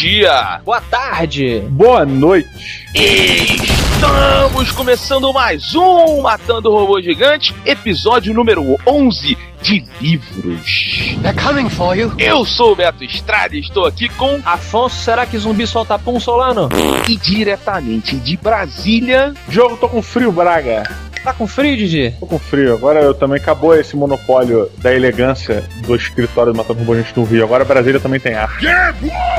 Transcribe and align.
dia, 0.00 0.62
boa 0.64 0.80
tarde, 0.80 1.60
boa 1.68 2.06
noite. 2.06 2.48
Estamos 2.94 4.72
começando 4.72 5.30
mais 5.30 5.74
um 5.74 6.22
Matando 6.22 6.70
Robô 6.70 7.02
Gigante, 7.02 7.54
episódio 7.66 8.32
número 8.32 8.78
11 8.86 9.36
de 9.60 9.84
livros. 10.00 11.16
They're 11.20 11.38
coming 11.38 11.68
for 11.68 11.94
you. 11.94 12.10
Eu 12.16 12.46
sou 12.46 12.72
o 12.72 12.76
Beto 12.76 13.04
Estrada 13.04 13.54
e 13.54 13.60
estou 13.60 13.84
aqui 13.84 14.08
com 14.08 14.40
Afonso. 14.42 14.96
Será 14.96 15.26
que 15.26 15.36
zumbi 15.36 15.66
solta 15.66 15.98
pum 15.98 16.18
solano? 16.18 16.70
E 17.06 17.18
diretamente 17.18 18.16
de 18.16 18.38
Brasília. 18.38 19.34
Jogo, 19.50 19.76
tô 19.76 19.86
com 19.86 20.00
frio, 20.00 20.32
Braga. 20.32 21.09
Tá 21.22 21.32
com 21.34 21.46
frio, 21.46 21.76
Didi? 21.76 22.14
Tô 22.18 22.26
com 22.26 22.38
frio. 22.38 22.74
Agora 22.74 23.00
eu 23.00 23.12
também 23.12 23.38
acabou 23.38 23.74
esse 23.74 23.96
monopólio 23.96 24.70
da 24.78 24.94
elegância 24.94 25.64
do 25.86 25.94
escritório 25.94 26.52
do 26.52 26.56
Matando 26.56 26.80
Robô 26.80 26.96
Gente 26.96 27.12
no 27.16 27.24
Rio. 27.24 27.44
Agora 27.44 27.64
Brasília 27.64 28.00
também 28.00 28.18
tem 28.18 28.34
ar. 28.34 28.50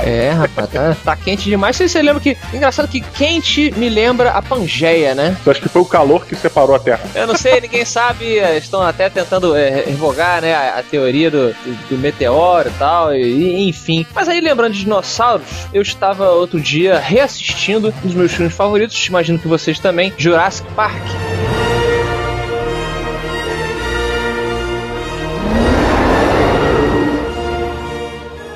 É, 0.04 0.30
rapaz, 0.32 0.70
tá, 0.70 0.96
tá 1.04 1.16
quente 1.16 1.46
demais. 1.46 1.76
Você, 1.76 1.88
você 1.88 2.02
lembra 2.02 2.22
que. 2.22 2.38
Engraçado 2.54 2.88
que 2.88 3.02
quente 3.02 3.74
me 3.78 3.90
lembra 3.90 4.32
a 4.32 4.42
Pangeia, 4.42 5.16
né? 5.16 5.36
Eu 5.46 5.52
acho 5.52 5.62
que 5.62 5.70
foi 5.70 5.82
o 5.82 5.86
calor 5.86 6.26
que 6.26 6.36
separou 6.36 6.76
a 6.76 6.80
Terra. 6.80 7.02
Eu 7.16 7.28
não 7.28 7.36
sei, 7.36 7.62
ninguém 7.62 7.86
sabe. 7.86 8.38
Estão 8.58 8.82
até 8.82 9.10
tentando 9.10 9.56
é, 9.56 9.84
revogar 9.86 10.42
né, 10.42 10.54
a, 10.54 10.80
a 10.80 10.84
teoria 10.84 11.32
do, 11.32 11.48
do, 11.50 11.90
do 11.90 11.98
meteoro 11.98 12.70
e 12.70 12.80
tal, 12.80 13.14
e, 13.14 13.22
e 13.22 13.70
enfim. 13.70 14.06
Mas 14.14 14.28
aí, 14.28 14.40
lembrando 14.40 14.74
de 14.74 14.80
dinossauros, 14.80 15.46
eu 15.74 15.82
estava 15.82 16.30
outro 16.32 16.60
dia 16.60 17.00
reassistindo 17.00 17.94
um 18.04 18.08
dos 18.08 18.14
meus 18.14 18.32
filmes 18.32 18.54
favoritos, 18.54 19.08
imagino 19.08 19.40
que 19.40 19.48
vocês 19.48 19.80
também, 19.80 20.14
Jurassic 20.18 20.68
Park. 20.74 21.21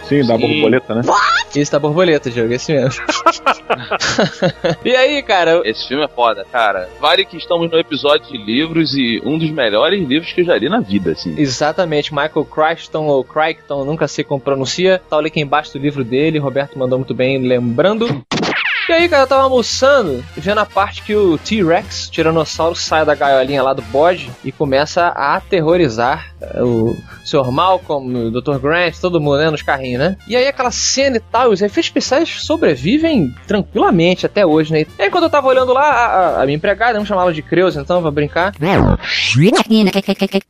Sim, 0.07 0.25
da 0.25 0.37
Sim. 0.37 0.47
borboleta, 0.47 0.95
né? 0.95 1.01
Esse 1.55 1.71
da 1.71 1.79
borboleta, 1.79 2.29
Diogo, 2.29 2.53
esse 2.53 2.73
mesmo. 2.73 3.03
e 4.83 4.95
aí, 4.95 5.23
cara? 5.23 5.61
Esse 5.63 5.87
filme 5.87 6.03
é 6.03 6.07
foda, 6.07 6.45
cara. 6.51 6.89
Vale 6.99 7.25
que 7.25 7.37
estamos 7.37 7.69
no 7.71 7.79
episódio 7.79 8.31
de 8.31 8.37
livros 8.37 8.93
e 8.95 9.21
um 9.25 9.37
dos 9.37 9.49
melhores 9.49 10.05
livros 10.07 10.31
que 10.33 10.41
eu 10.41 10.45
já 10.45 10.57
li 10.57 10.69
na 10.69 10.79
vida, 10.79 11.11
assim. 11.11 11.33
Exatamente, 11.37 12.13
Michael 12.13 12.45
Crichton 12.45 13.05
ou 13.05 13.23
Crichton, 13.23 13.83
nunca 13.85 14.07
sei 14.07 14.23
como 14.23 14.39
pronuncia. 14.39 15.01
Tá 15.09 15.17
o 15.17 15.21
link 15.21 15.37
embaixo 15.37 15.73
do 15.73 15.79
livro 15.79 16.03
dele, 16.03 16.39
Roberto 16.39 16.77
mandou 16.77 16.99
muito 16.99 17.13
bem 17.13 17.39
lembrando. 17.39 18.23
E 18.87 18.91
aí, 18.93 19.09
cara, 19.09 19.23
eu 19.23 19.27
tava 19.27 19.41
almoçando, 19.43 20.23
vendo 20.37 20.59
a 20.59 20.65
parte 20.65 21.01
que 21.01 21.15
o 21.15 21.39
T-Rex, 21.39 22.07
tiranossauro, 22.07 22.75
sai 22.75 23.03
da 23.03 23.15
gaiolinha 23.15 23.63
lá 23.63 23.73
do 23.73 23.81
bode 23.81 24.29
e 24.43 24.51
começa 24.51 25.07
a 25.07 25.35
aterrorizar 25.37 26.27
eh, 26.39 26.61
o 26.61 26.95
Sr. 27.25 27.51
Malcolm, 27.51 28.27
o 28.27 28.29
Dr. 28.31 28.59
Grant, 28.59 28.93
todo 29.01 29.19
mundo, 29.19 29.39
né, 29.39 29.49
nos 29.49 29.63
carrinhos, 29.63 29.99
né? 29.99 30.15
E 30.27 30.35
aí 30.35 30.47
aquela 30.47 30.69
cena 30.69 31.17
e 31.17 31.19
tal, 31.19 31.49
os 31.49 31.63
efeitos 31.63 31.87
especiais 31.87 32.29
sobrevivem 32.43 33.33
tranquilamente 33.47 34.27
até 34.27 34.45
hoje, 34.45 34.71
né? 34.71 34.85
E 34.99 35.01
aí 35.01 35.09
quando 35.09 35.23
eu 35.23 35.29
tava 35.31 35.47
olhando 35.47 35.73
lá, 35.73 35.81
a, 35.89 36.05
a- 36.05 36.41
a 36.43 36.45
minha 36.45 36.55
empregada, 36.55 36.93
vamos 36.93 37.07
chamá-la 37.07 37.31
de 37.31 37.41
Creus 37.41 37.75
então, 37.75 38.03
pra 38.03 38.11
brincar, 38.11 38.53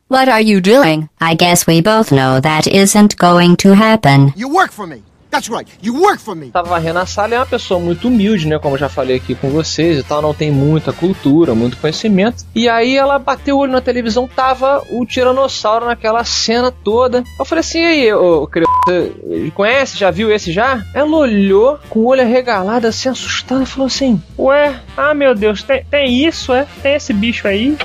What 0.09 0.29
are 0.29 0.43
you 0.43 0.59
doing? 0.59 1.07
I 1.21 1.35
guess 1.35 1.65
we 1.67 1.81
both 1.81 2.11
know 2.11 2.41
that 2.41 2.69
isn't 2.69 3.15
going 3.17 3.55
to 3.57 3.73
happen. 3.73 4.33
You 4.35 4.49
work 4.53 4.73
for 4.73 4.85
me. 4.85 5.01
That's 5.35 5.49
right. 5.49 5.69
You 5.81 5.99
work 5.99 6.21
for 6.21 6.33
me. 6.33 6.49
tava 6.49 6.69
varrendo 6.69 6.99
a 6.99 7.05
sala 7.05 7.35
é 7.35 7.37
uma 7.37 7.45
pessoa 7.45 7.77
muito 7.77 8.07
humilde, 8.07 8.47
né? 8.47 8.57
Como 8.57 8.75
eu 8.75 8.79
já 8.79 8.87
falei 8.87 9.17
aqui 9.17 9.35
com 9.35 9.49
vocês 9.49 9.99
e 9.99 10.03
tal, 10.03 10.21
não 10.21 10.33
tem 10.33 10.49
muita 10.49 10.93
cultura, 10.93 11.53
muito 11.53 11.75
conhecimento. 11.75 12.45
E 12.55 12.69
aí 12.69 12.95
ela 12.95 13.19
bateu 13.19 13.57
o 13.57 13.59
olho 13.59 13.71
na 13.73 13.81
televisão, 13.81 14.29
tava 14.33 14.81
o 14.89 15.05
tiranossauro 15.05 15.87
naquela 15.87 16.23
cena 16.23 16.71
toda. 16.71 17.21
Eu 17.37 17.43
falei 17.43 17.59
assim, 17.59 17.79
e 17.79 17.85
aí, 17.85 18.13
ô, 18.13 18.47
criança, 18.47 18.71
conhece? 19.53 19.97
Já 19.97 20.09
viu 20.09 20.31
esse 20.31 20.53
já? 20.53 20.81
Ela 20.93 21.17
olhou 21.17 21.79
com 21.89 21.99
o 21.99 22.05
olho 22.05 22.21
arregalado, 22.21 22.87
assim, 22.87 23.09
assustada, 23.09 23.65
falou 23.65 23.87
assim: 23.87 24.21
Ué, 24.39 24.79
ah 24.95 25.13
meu 25.13 25.35
Deus, 25.35 25.63
tem, 25.63 25.83
tem 25.83 26.25
isso, 26.25 26.53
é? 26.53 26.65
Tem 26.81 26.95
esse 26.95 27.11
bicho 27.11 27.45
aí? 27.45 27.77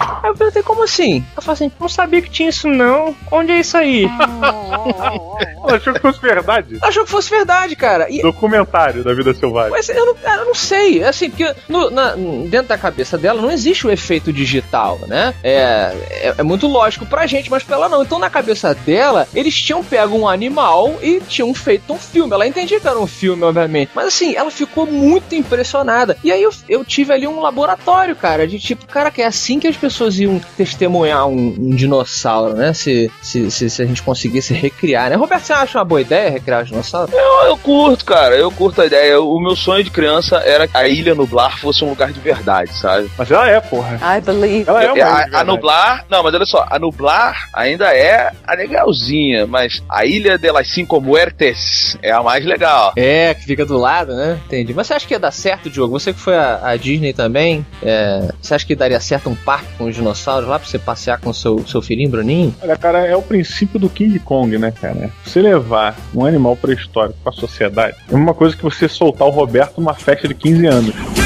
Aí 0.00 0.30
eu 0.30 0.34
perguntei, 0.34 0.62
como 0.62 0.82
assim? 0.84 1.24
Ela 1.32 1.42
falou 1.42 1.52
assim, 1.54 1.72
não 1.78 1.88
sabia 1.88 2.22
que 2.22 2.30
tinha 2.30 2.48
isso 2.48 2.68
não. 2.68 3.14
Onde 3.30 3.52
é 3.52 3.60
isso 3.60 3.76
aí? 3.76 4.04
Ela 4.04 5.76
achou 5.76 5.92
que 5.92 6.00
fosse 6.00 6.20
verdade. 6.20 6.78
Achou 6.82 7.04
que 7.04 7.10
fosse 7.10 7.30
verdade, 7.30 7.76
cara. 7.76 8.06
E, 8.10 8.22
Documentário 8.22 9.04
da 9.04 9.12
vida 9.14 9.34
selvagem. 9.34 9.70
Mas 9.70 9.88
eu 9.88 10.06
não, 10.06 10.16
eu 10.38 10.44
não 10.46 10.54
sei, 10.54 11.02
assim, 11.04 11.30
porque 11.30 11.54
no- 11.68 11.90
na- 11.90 12.14
dentro 12.48 12.68
da 12.68 12.78
cabeça 12.78 13.16
dela 13.18 13.40
não 13.40 13.50
existe 13.50 13.86
o 13.86 13.90
efeito 13.90 14.32
digital, 14.32 14.98
né? 15.06 15.34
É, 15.42 15.92
é, 16.10 16.34
é 16.38 16.42
muito 16.42 16.66
lógico 16.66 17.04
pra 17.06 17.26
gente, 17.26 17.50
mas 17.50 17.62
pra 17.62 17.76
ela 17.76 17.88
não. 17.88 18.02
Então 18.02 18.18
na 18.18 18.30
cabeça 18.30 18.74
dela, 18.74 19.28
eles 19.34 19.54
tinham 19.54 19.84
pego 19.84 20.16
um 20.16 20.28
animal 20.28 20.96
e 21.02 21.20
tinham 21.20 21.52
feito 21.54 21.92
um 21.92 21.98
filme. 21.98 22.32
Ela 22.32 22.46
entendia 22.46 22.80
que 22.80 22.88
era 22.88 22.98
um 22.98 23.06
filme, 23.06 23.42
obviamente. 23.44 23.90
Mas 23.94 24.06
assim, 24.08 24.34
ela 24.34 24.50
ficou 24.50 24.86
muito 24.86 25.34
impressionada. 25.34 26.16
E 26.24 26.32
aí 26.32 26.42
eu, 26.42 26.50
eu 26.68 26.84
tive 26.84 27.12
ali 27.12 27.26
um 27.26 27.40
laboratório, 27.40 28.16
cara, 28.16 28.46
de 28.46 28.58
tipo, 28.58 28.86
cara, 28.86 29.10
que 29.10 29.20
é 29.22 29.26
assim 29.26 29.58
que 29.58 29.66
as 29.68 29.76
pessoas 29.76 29.89
iam 30.18 30.40
testemunhar 30.56 31.26
um, 31.26 31.54
um 31.58 31.70
dinossauro, 31.70 32.54
né? 32.54 32.72
Se, 32.72 33.10
se, 33.22 33.50
se, 33.50 33.70
se 33.70 33.82
a 33.82 33.86
gente 33.86 34.02
conseguisse 34.02 34.54
recriar, 34.54 35.10
né? 35.10 35.16
Roberto, 35.16 35.44
você 35.44 35.52
acha 35.52 35.78
uma 35.78 35.84
boa 35.84 36.00
ideia 36.00 36.30
recriar 36.30 36.62
os 36.62 36.68
dinossauros? 36.68 37.12
Eu, 37.12 37.48
eu 37.48 37.56
curto, 37.56 38.04
cara, 38.04 38.36
eu 38.36 38.50
curto 38.50 38.80
a 38.82 38.86
ideia. 38.86 39.20
O 39.20 39.40
meu 39.40 39.56
sonho 39.56 39.84
de 39.84 39.90
criança 39.90 40.36
era 40.38 40.66
que 40.66 40.76
a 40.76 40.88
Ilha 40.88 41.14
Nublar 41.14 41.58
fosse 41.58 41.84
um 41.84 41.90
lugar 41.90 42.12
de 42.12 42.20
verdade, 42.20 42.72
sabe? 42.76 43.10
Mas 43.16 43.30
ela 43.30 43.48
é, 43.48 43.60
porra. 43.60 43.98
I 44.18 44.20
believe. 44.20 44.68
Ela 44.68 44.82
é 44.82 44.86
É, 44.86 44.92
de 44.92 45.00
a, 45.00 45.40
a. 45.40 45.44
Nublar, 45.44 46.04
não, 46.08 46.22
mas 46.22 46.34
olha 46.34 46.46
só, 46.46 46.66
a 46.68 46.78
Nublar 46.78 47.48
ainda 47.52 47.94
é 47.94 48.30
a 48.46 48.54
legalzinha, 48.54 49.46
mas 49.46 49.82
a 49.88 50.04
Ilha 50.04 50.38
de 50.38 50.50
las 50.50 50.68
Cinco 50.68 51.00
Muertes 51.00 51.96
é 52.02 52.10
a 52.10 52.22
mais 52.22 52.44
legal. 52.44 52.92
É, 52.96 53.34
que 53.34 53.44
fica 53.44 53.64
do 53.64 53.76
lado, 53.76 54.14
né? 54.14 54.38
Entendi. 54.46 54.72
Mas 54.74 54.86
você 54.86 54.94
acha 54.94 55.06
que 55.06 55.14
ia 55.14 55.18
dar 55.18 55.30
certo, 55.30 55.70
Diogo? 55.70 55.98
Você 55.98 56.12
que 56.12 56.20
foi 56.20 56.36
a, 56.36 56.60
a 56.62 56.76
Disney 56.76 57.12
também, 57.12 57.64
é, 57.82 58.28
você 58.40 58.54
acha 58.54 58.66
que 58.66 58.74
daria 58.74 59.00
certo 59.00 59.28
um 59.28 59.34
parque 59.34 59.66
com 59.80 59.86
os 59.86 59.94
dinossauros 59.94 60.46
lá 60.46 60.58
pra 60.58 60.68
você 60.68 60.78
passear 60.78 61.18
com 61.18 61.32
seu, 61.32 61.66
seu 61.66 61.80
filhinho, 61.80 62.10
Bruninho? 62.10 62.54
Olha, 62.62 62.76
cara, 62.76 63.06
é 63.06 63.16
o 63.16 63.22
princípio 63.22 63.80
do 63.80 63.88
King 63.88 64.18
Kong, 64.18 64.58
né, 64.58 64.70
cara? 64.70 65.10
Você 65.24 65.40
levar 65.40 65.96
um 66.14 66.26
animal 66.26 66.54
pré-histórico 66.54 67.18
pra 67.22 67.32
sociedade 67.32 67.96
é 68.10 68.14
uma 68.14 68.34
coisa 68.34 68.54
que 68.54 68.62
você 68.62 68.86
soltar 68.86 69.26
o 69.26 69.30
Roberto 69.30 69.78
numa 69.78 69.94
festa 69.94 70.28
de 70.28 70.34
15 70.34 70.66
anos. 70.66 71.19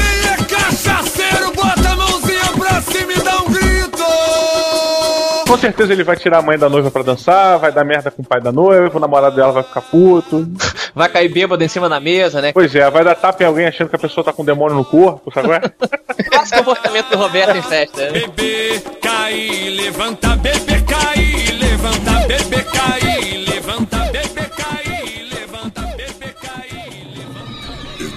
Com 5.55 5.61
certeza 5.61 5.93
ele 5.93 6.03
vai 6.03 6.17
tirar 6.17 6.39
a 6.39 6.41
mãe 6.41 6.57
da 6.57 6.67
noiva 6.67 6.91
pra 6.91 7.01
dançar, 7.01 7.57
vai 7.57 7.71
dar 7.71 7.85
merda 7.85 8.11
com 8.11 8.21
o 8.21 8.25
pai 8.25 8.41
da 8.41 8.51
noiva, 8.51 8.97
o 8.97 8.99
namorado 8.99 9.37
dela 9.37 9.53
vai 9.53 9.63
ficar 9.63 9.79
puto. 9.79 10.45
Vai 10.93 11.09
cair 11.09 11.27
bêbado 11.27 11.61
em 11.61 11.67
cima 11.67 11.89
da 11.89 11.99
mesa, 11.99 12.41
né? 12.41 12.53
Pois 12.53 12.73
é, 12.73 12.89
vai 12.89 13.03
dar 13.03 13.15
tapa 13.15 13.43
em 13.43 13.45
alguém 13.45 13.65
achando 13.65 13.89
que 13.89 13.97
a 13.97 13.99
pessoa 13.99 14.23
tá 14.23 14.31
com 14.31 14.43
um 14.43 14.45
demônio 14.45 14.77
no 14.77 14.85
corpo, 14.85 15.29
sabe? 15.33 15.49
qual 15.49 15.57
é? 15.57 15.61
Comportamento 16.57 17.09
do 17.09 17.17
Roberto 17.17 17.57
em 17.57 17.61
festa, 17.61 18.11
né? 18.11 18.11
Bebê, 18.11 18.81
cai, 19.01 19.75
levanta, 19.75 20.37
bebê, 20.37 20.81
cai, 20.87 21.35
levanta, 21.59 22.11
bebê, 22.27 22.63
cai, 22.63 23.45
levanta, 23.49 23.97
bebê, 24.05 24.49
cai, 24.55 25.27
levanta, 25.37 25.81
bebê, 25.81 26.33
cai. 26.41 26.69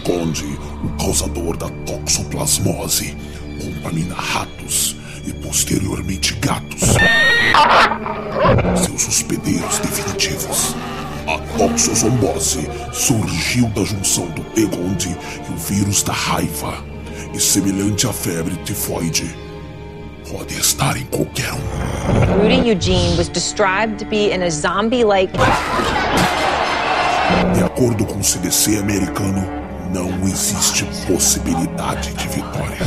Conde, 0.04 0.44
o 0.84 1.02
causador 1.02 1.56
da 1.56 1.68
toxoplasmose, 1.84 3.16
contamina 3.60 4.14
ratos 4.14 4.97
posteriormente 5.48 6.34
gatos. 6.34 6.82
Seus 8.76 9.08
hospedeiros 9.08 9.78
definitivos. 9.78 10.76
A 11.26 11.38
toxozombose 11.56 12.68
surgiu 12.92 13.66
da 13.68 13.82
junção 13.82 14.26
do 14.26 14.44
Egonde 14.60 15.16
e 15.48 15.52
o 15.52 15.56
vírus 15.56 16.02
da 16.02 16.12
raiva. 16.12 16.74
E 17.32 17.40
semelhante 17.40 18.06
à 18.06 18.12
febre 18.12 18.56
tifoide, 18.64 19.34
pode 20.30 20.52
estar 20.54 20.98
em 20.98 21.06
qualquer 21.06 21.52
um. 21.54 22.42
Rudy 22.42 22.68
Eugene 22.68 23.16
was 23.16 23.28
described 23.28 23.98
to 23.98 24.04
be 24.04 24.30
in 24.30 24.42
a 24.42 24.50
zombie 24.50 25.02
like. 25.02 25.32
De 27.54 27.64
acordo 27.64 28.04
com 28.04 28.18
o 28.18 28.24
CDC 28.24 28.76
americano, 28.78 29.46
não 29.92 30.10
existe 30.22 30.84
possibilidade 31.06 32.12
de 32.14 32.28
vitória. 32.28 32.78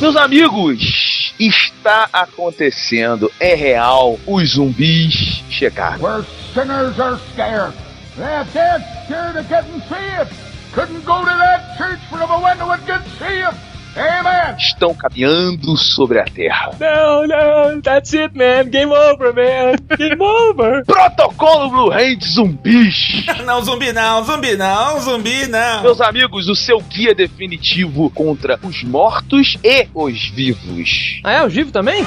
Meus 0.00 0.16
amigos, 0.16 1.34
está 1.38 2.08
acontecendo, 2.12 3.30
é 3.40 3.54
real, 3.54 4.18
os 4.26 4.50
zumbis 4.50 5.42
chegaram. 5.48 6.00
where 6.00 6.24
sinners 6.52 6.98
are 6.98 7.18
scared. 7.32 7.72
That 8.16 8.46
dead 8.52 8.82
scared 9.04 9.36
of 9.36 9.48
getting 9.48 9.80
saved. 9.82 10.32
Couldn't 10.72 11.04
go 11.04 11.20
to 11.20 11.26
that 11.26 11.76
church 11.76 12.00
for 12.08 12.18
went 12.18 12.58
to 12.60 12.72
it 12.72 12.86
get 12.86 13.02
saved. 13.18 13.75
Amen! 13.96 14.36
estão 14.58 14.94
caminhando 14.94 15.76
sobre 15.76 16.18
a 16.18 16.24
Terra. 16.24 16.72
Não, 16.78 17.26
não, 17.26 17.80
that's 17.80 18.14
it, 18.14 18.36
man. 18.36 18.68
Game 18.68 18.92
over, 18.92 19.32
man. 19.34 19.76
Game 19.96 20.20
over. 20.20 20.84
Protocolo 20.86 21.70
Blue 21.70 21.90
Hand 21.90 22.20
Zumbis. 22.22 23.26
Não, 23.44 23.62
zumbi 23.62 23.92
não, 23.92 24.24
zumbi 24.24 24.56
não, 24.56 25.00
zumbi 25.00 25.46
não. 25.46 25.82
Meus 25.82 26.00
amigos, 26.00 26.48
o 26.48 26.54
seu 26.54 26.80
guia 26.80 27.14
definitivo 27.14 28.10
contra 28.10 28.58
os 28.62 28.82
mortos 28.82 29.56
e 29.62 29.88
os 29.94 30.28
vivos. 30.30 31.20
Ah, 31.24 31.32
é? 31.32 31.42
O 31.44 31.48
Givo 31.48 31.70
também? 31.70 32.04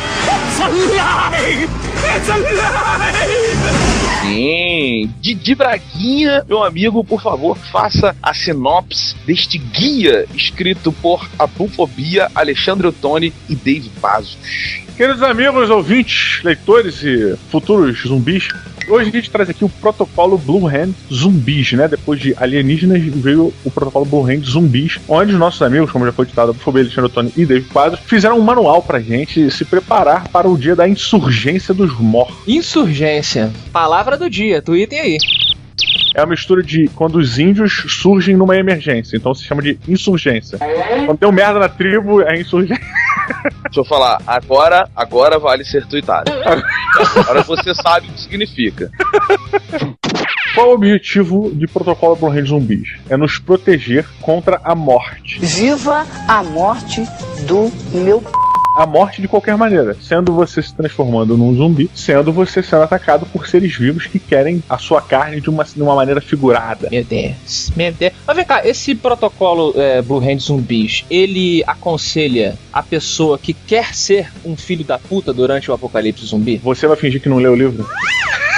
Sim, 4.22 5.14
Didi 5.20 5.56
Braguinha, 5.56 6.44
meu 6.48 6.64
amigo, 6.64 7.04
por 7.04 7.22
favor, 7.22 7.58
faça 7.58 8.16
a 8.22 8.34
sinopse 8.34 9.16
deste 9.26 9.58
guia 9.58 10.26
escrito 10.36 10.92
por 10.92 11.28
Abufobia, 11.38 12.30
Alexandre 12.36 12.88
Ottoni 12.88 13.34
e 13.50 13.56
Dave 13.56 13.90
Pazos. 14.02 14.38
Queridos 14.98 15.24
amigos, 15.24 15.70
ouvintes, 15.70 16.44
leitores 16.44 17.02
e 17.02 17.38
futuros 17.50 18.02
zumbis, 18.02 18.50
hoje 18.88 19.10
a 19.10 19.12
gente 19.12 19.30
traz 19.30 19.50
aqui 19.50 19.66
o 19.66 19.70
protocolo 19.70 20.38
Blue 20.38 20.68
Hand 20.68 20.92
Zumbis, 21.12 21.74
né? 21.74 21.88
Depois 21.88 22.20
de 22.20 22.34
alienígenas 22.38 23.02
veio 23.02 23.54
o 23.64 23.72
protocolo 23.72 24.06
Blue 24.06 24.26
Hand 24.26 24.44
Zumbis, 24.44 25.00
onde 25.08 25.34
os 25.34 25.40
nossos 25.40 25.62
amigos, 25.62 25.92
como 25.92 26.06
já 26.06 26.12
foi 26.12 26.26
ditado, 26.26 26.54
Fobia, 26.54 26.82
Alexandre 26.82 27.12
Tony 27.12 27.34
e 27.36 27.46
David 27.46 27.70
Quadros, 27.70 28.00
fizeram 28.06 28.38
um 28.38 28.42
manual 28.42 28.82
pra 28.82 29.00
gente 29.00 29.50
se 29.52 29.66
preparar 29.66 30.28
para 30.30 30.48
o 30.48 30.58
dia 30.58 30.76
da 30.76 30.88
insurgência 30.88 31.74
dos 31.74 32.00
mortos. 32.00 32.36
Insurgência. 32.48 33.52
Palavra 33.72 34.18
do 34.18 34.30
dia. 34.30 34.62
Tweetem 34.62 35.00
aí. 35.00 35.18
É 36.16 36.22
a 36.22 36.26
mistura 36.26 36.62
de 36.62 36.90
quando 36.96 37.18
os 37.18 37.40
índios 37.40 37.86
surgem 37.88 38.36
numa 38.36 38.58
emergência, 38.58 39.16
então 39.16 39.34
se 39.34 39.46
chama 39.46 39.62
de 39.62 39.80
insurgência. 39.88 40.58
Quando 41.06 41.20
deu 41.20 41.32
merda 41.32 41.60
na 41.60 41.70
tribo, 41.70 42.22
é 42.22 42.40
insurgência. 42.40 42.84
Deixa 43.64 43.80
eu 43.80 43.86
falar, 43.86 44.22
agora, 44.26 44.90
agora 44.96 45.40
vale 45.40 45.64
ser 45.64 45.86
tuitado. 45.86 46.32
Agora 47.16 47.44
você 47.44 47.74
sabe 47.76 48.08
o 48.08 48.12
que 48.12 48.22
significa. 48.22 48.90
Qual 50.56 50.70
o 50.70 50.74
objetivo 50.74 51.52
de 51.54 51.68
protocolo 51.68 52.16
Blue 52.16 52.46
Zumbis? 52.46 52.98
É 53.10 53.16
nos 53.16 53.38
proteger 53.38 54.06
contra 54.22 54.60
a 54.64 54.74
morte. 54.74 55.40
Viva 55.40 56.06
a 56.28 56.44
morte 56.44 57.04
do 57.48 57.72
meu 57.94 58.24
a 58.76 58.86
morte 58.86 59.22
de 59.22 59.28
qualquer 59.28 59.58
maneira, 59.58 59.96
sendo 60.02 60.34
você 60.34 60.62
se 60.62 60.74
transformando 60.74 61.38
num 61.38 61.54
zumbi, 61.56 61.90
sendo 61.94 62.32
você 62.32 62.62
sendo 62.62 62.84
atacado 62.84 63.26
por 63.26 63.48
seres 63.48 63.76
vivos 63.76 64.08
que 64.08 64.20
querem 64.20 64.64
a 64.70 64.78
sua 64.78 65.02
carne 65.02 65.42
de 65.42 65.50
uma, 65.50 65.64
de 65.64 65.82
uma 65.82 65.96
maneira 65.96 66.22
figurada. 66.22 66.88
Meu 66.92 67.04
Deus, 67.04 67.72
meu 67.76 67.92
Deus. 67.92 68.14
Mas 68.26 68.36
vem 68.36 68.46
cá, 68.46 68.66
esse 68.66 68.96
protocolo 68.96 69.74
é, 69.76 70.02
Blue 70.02 70.20
Hand 70.20 70.40
Zumbis, 70.40 71.06
ele 71.10 71.64
aconselha 71.66 72.58
a 72.72 72.84
pessoa 72.84 73.38
que 73.38 73.54
quer 73.54 73.94
ser 73.94 74.32
um 74.46 74.56
filho 74.56 74.84
da 74.84 74.98
puta 74.98 75.34
durante 75.34 75.70
o 75.70 75.74
apocalipse 75.74 76.26
zumbi? 76.26 76.58
Você 76.58 76.88
vai 76.88 76.98
fingir 76.98 77.22
que 77.22 77.30
não 77.30 77.38
leu 77.38 77.54
o 77.54 77.56
livro? 77.56 77.88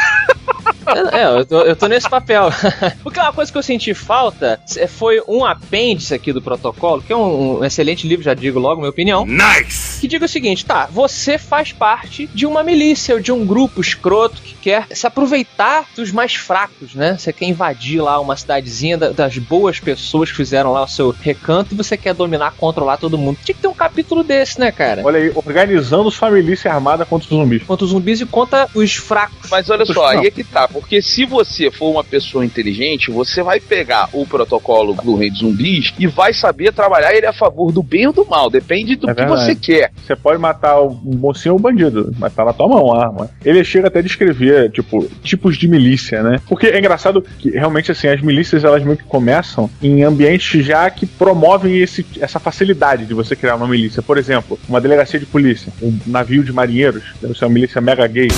É, 1.11 1.39
eu 1.39 1.45
tô, 1.45 1.61
eu 1.61 1.75
tô 1.75 1.87
nesse 1.87 2.09
papel. 2.09 2.49
Porque 3.03 3.19
uma 3.19 3.33
coisa 3.33 3.51
que 3.51 3.57
eu 3.57 3.63
senti 3.63 3.93
falta 3.93 4.59
foi 4.89 5.21
um 5.27 5.45
apêndice 5.45 6.13
aqui 6.13 6.33
do 6.33 6.41
protocolo, 6.41 7.01
que 7.01 7.13
é 7.13 7.15
um, 7.15 7.59
um, 7.59 7.65
excelente 7.65 8.07
livro, 8.07 8.23
já 8.23 8.33
digo 8.33 8.59
logo, 8.59 8.81
minha 8.81 8.89
opinião. 8.89 9.25
Nice! 9.25 10.01
Que 10.01 10.07
diga 10.07 10.25
o 10.25 10.29
seguinte: 10.29 10.65
tá, 10.65 10.87
você 10.91 11.37
faz 11.37 11.71
parte 11.71 12.27
de 12.33 12.45
uma 12.45 12.63
milícia 12.63 13.15
ou 13.15 13.21
de 13.21 13.31
um 13.31 13.45
grupo 13.45 13.81
escroto 13.81 14.41
que 14.41 14.55
quer 14.55 14.87
se 14.91 15.07
aproveitar 15.07 15.85
dos 15.95 16.11
mais 16.11 16.35
fracos, 16.35 16.93
né? 16.93 17.17
Você 17.17 17.31
quer 17.33 17.45
invadir 17.45 18.01
lá 18.01 18.19
uma 18.19 18.35
cidadezinha 18.35 18.97
das 18.97 19.37
boas 19.37 19.79
pessoas 19.79 20.29
que 20.29 20.37
fizeram 20.37 20.71
lá 20.71 20.83
o 20.83 20.87
seu 20.87 21.11
recanto 21.11 21.73
e 21.73 21.77
você 21.77 21.97
quer 21.97 22.13
dominar, 22.13 22.53
controlar 22.57 22.97
todo 22.97 23.17
mundo. 23.17 23.37
Tinha 23.43 23.55
que 23.55 23.61
ter 23.61 23.67
um 23.67 23.73
capítulo 23.73 24.23
desse, 24.23 24.59
né, 24.59 24.71
cara? 24.71 25.01
Olha 25.03 25.19
aí, 25.19 25.31
organizando 25.33 26.09
sua 26.11 26.29
milícia 26.29 26.71
armada 26.71 27.05
contra 27.05 27.25
os 27.25 27.29
zumbis. 27.29 27.63
Contra 27.63 27.85
os 27.85 27.91
zumbis 27.91 28.21
e 28.21 28.25
contra 28.25 28.67
os 28.73 28.95
fracos. 28.95 29.49
Mas 29.49 29.69
olha 29.69 29.85
só, 29.85 30.07
aí 30.07 30.27
é 30.27 30.31
que 30.31 30.43
tá, 30.43 30.67
porque 30.81 31.01
se 31.01 31.25
você 31.25 31.69
for 31.69 31.91
uma 31.91 32.03
pessoa 32.03 32.43
inteligente, 32.43 33.11
você 33.11 33.43
vai 33.43 33.59
pegar 33.59 34.09
o 34.11 34.25
protocolo 34.25 34.93
Blue 34.95 35.15
Hand 35.15 35.35
Zumbis 35.35 35.93
e 35.97 36.07
vai 36.07 36.33
saber 36.33 36.73
trabalhar 36.73 37.13
ele 37.13 37.25
a 37.27 37.31
favor 37.31 37.71
do 37.71 37.83
bem 37.83 38.07
ou 38.07 38.13
do 38.13 38.25
mal. 38.25 38.49
Depende 38.49 38.95
do 38.95 39.09
É 39.09 39.13
que 39.13 39.21
verdade. 39.21 39.45
você 39.45 39.55
quer. 39.55 39.91
Você 39.95 40.15
pode 40.15 40.39
matar 40.39 40.81
o 40.81 40.89
mocinho 41.03 41.53
ou 41.53 41.59
o 41.59 41.61
bandido, 41.61 42.13
mas 42.17 42.33
tá 42.33 42.43
na 42.43 42.51
tua 42.51 42.67
mão 42.67 42.91
a 42.93 43.05
arma. 43.05 43.29
Ele 43.45 43.63
chega 43.63 43.87
até 43.87 43.99
a 43.99 44.01
descrever, 44.01 44.71
tipo, 44.71 45.07
tipos 45.23 45.55
de 45.55 45.67
milícia, 45.67 46.23
né? 46.23 46.41
Porque 46.47 46.67
é 46.67 46.79
engraçado 46.79 47.23
que 47.39 47.51
realmente 47.51 47.91
assim, 47.91 48.07
as 48.07 48.21
milícias 48.21 48.63
elas 48.63 48.83
meio 48.83 48.97
que 48.97 49.03
começam 49.03 49.69
em 49.81 50.03
ambientes 50.03 50.65
já 50.65 50.89
que 50.89 51.05
promovem 51.05 51.77
esse, 51.79 52.05
essa 52.19 52.39
facilidade 52.39 53.05
de 53.05 53.13
você 53.13 53.35
criar 53.35 53.55
uma 53.55 53.67
milícia. 53.67 54.01
Por 54.01 54.17
exemplo, 54.17 54.59
uma 54.67 54.81
delegacia 54.81 55.19
de 55.19 55.25
polícia, 55.25 55.71
um 55.81 55.95
navio 56.07 56.43
de 56.43 56.51
marinheiros, 56.51 57.03
deve 57.21 57.37
ser 57.37 57.45
uma 57.45 57.51
milícia 57.51 57.79
mega 57.79 58.05
gay. 58.07 58.29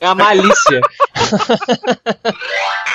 É 0.00 0.06
a 0.06 0.14
malícia. 0.14 0.80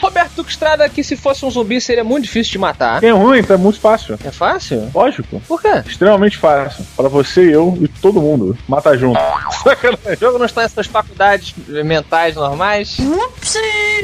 Roberto 0.00 0.44
Estrada, 0.48 0.88
que 0.88 1.02
se 1.02 1.16
fosse 1.16 1.44
um 1.44 1.50
zumbi 1.50 1.80
seria 1.80 2.04
muito 2.04 2.24
difícil 2.24 2.52
de 2.52 2.58
matar. 2.58 3.02
É 3.02 3.10
ruim, 3.10 3.42
tá 3.42 3.58
muito 3.58 3.80
fácil. 3.80 4.18
É 4.24 4.30
fácil? 4.30 4.90
Lógico. 4.94 5.40
Por 5.46 5.60
quê? 5.60 5.82
Extremamente 5.86 6.38
fácil. 6.38 6.84
Pra 6.96 7.08
você, 7.08 7.54
eu 7.54 7.76
e 7.80 7.88
todo 7.88 8.20
mundo. 8.20 8.56
Mata 8.68 8.96
junto. 8.96 9.18
O 9.68 10.16
jogo 10.18 10.38
não 10.38 10.46
está 10.46 10.62
nessas 10.62 10.86
faculdades 10.86 11.54
mentais 11.84 12.34
normais. 12.34 12.96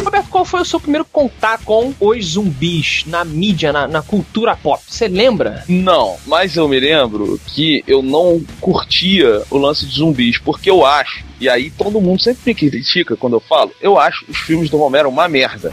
Roberto, 0.04 0.28
qual 0.28 0.44
foi 0.44 0.60
o 0.60 0.64
seu 0.64 0.78
primeiro 0.78 1.04
contato 1.04 1.64
com 1.64 1.94
os 2.00 2.32
zumbis 2.32 3.04
na 3.06 3.24
mídia, 3.24 3.72
na, 3.72 3.86
na 3.86 4.02
cultura 4.02 4.56
pop? 4.56 4.82
Você 4.86 5.08
lembra? 5.08 5.64
Não, 5.68 6.16
mas 6.26 6.56
eu 6.56 6.68
me 6.68 6.78
lembro 6.78 7.40
que 7.46 7.82
eu 7.86 8.02
não 8.02 8.42
curtia 8.60 9.42
o 9.50 9.56
lance 9.56 9.86
de 9.86 9.94
zumbis, 9.94 10.38
porque 10.38 10.70
eu 10.70 10.84
acho, 10.84 11.24
e 11.44 11.48
aí 11.48 11.70
todo 11.70 12.00
mundo 12.00 12.22
sempre 12.22 12.40
me 12.46 12.54
critica 12.54 13.16
quando 13.16 13.34
eu 13.34 13.40
falo, 13.40 13.70
eu 13.78 13.98
acho 13.98 14.24
os 14.26 14.38
filmes 14.38 14.70
do 14.70 14.78
Romero 14.78 15.10
uma 15.10 15.28
merda. 15.28 15.70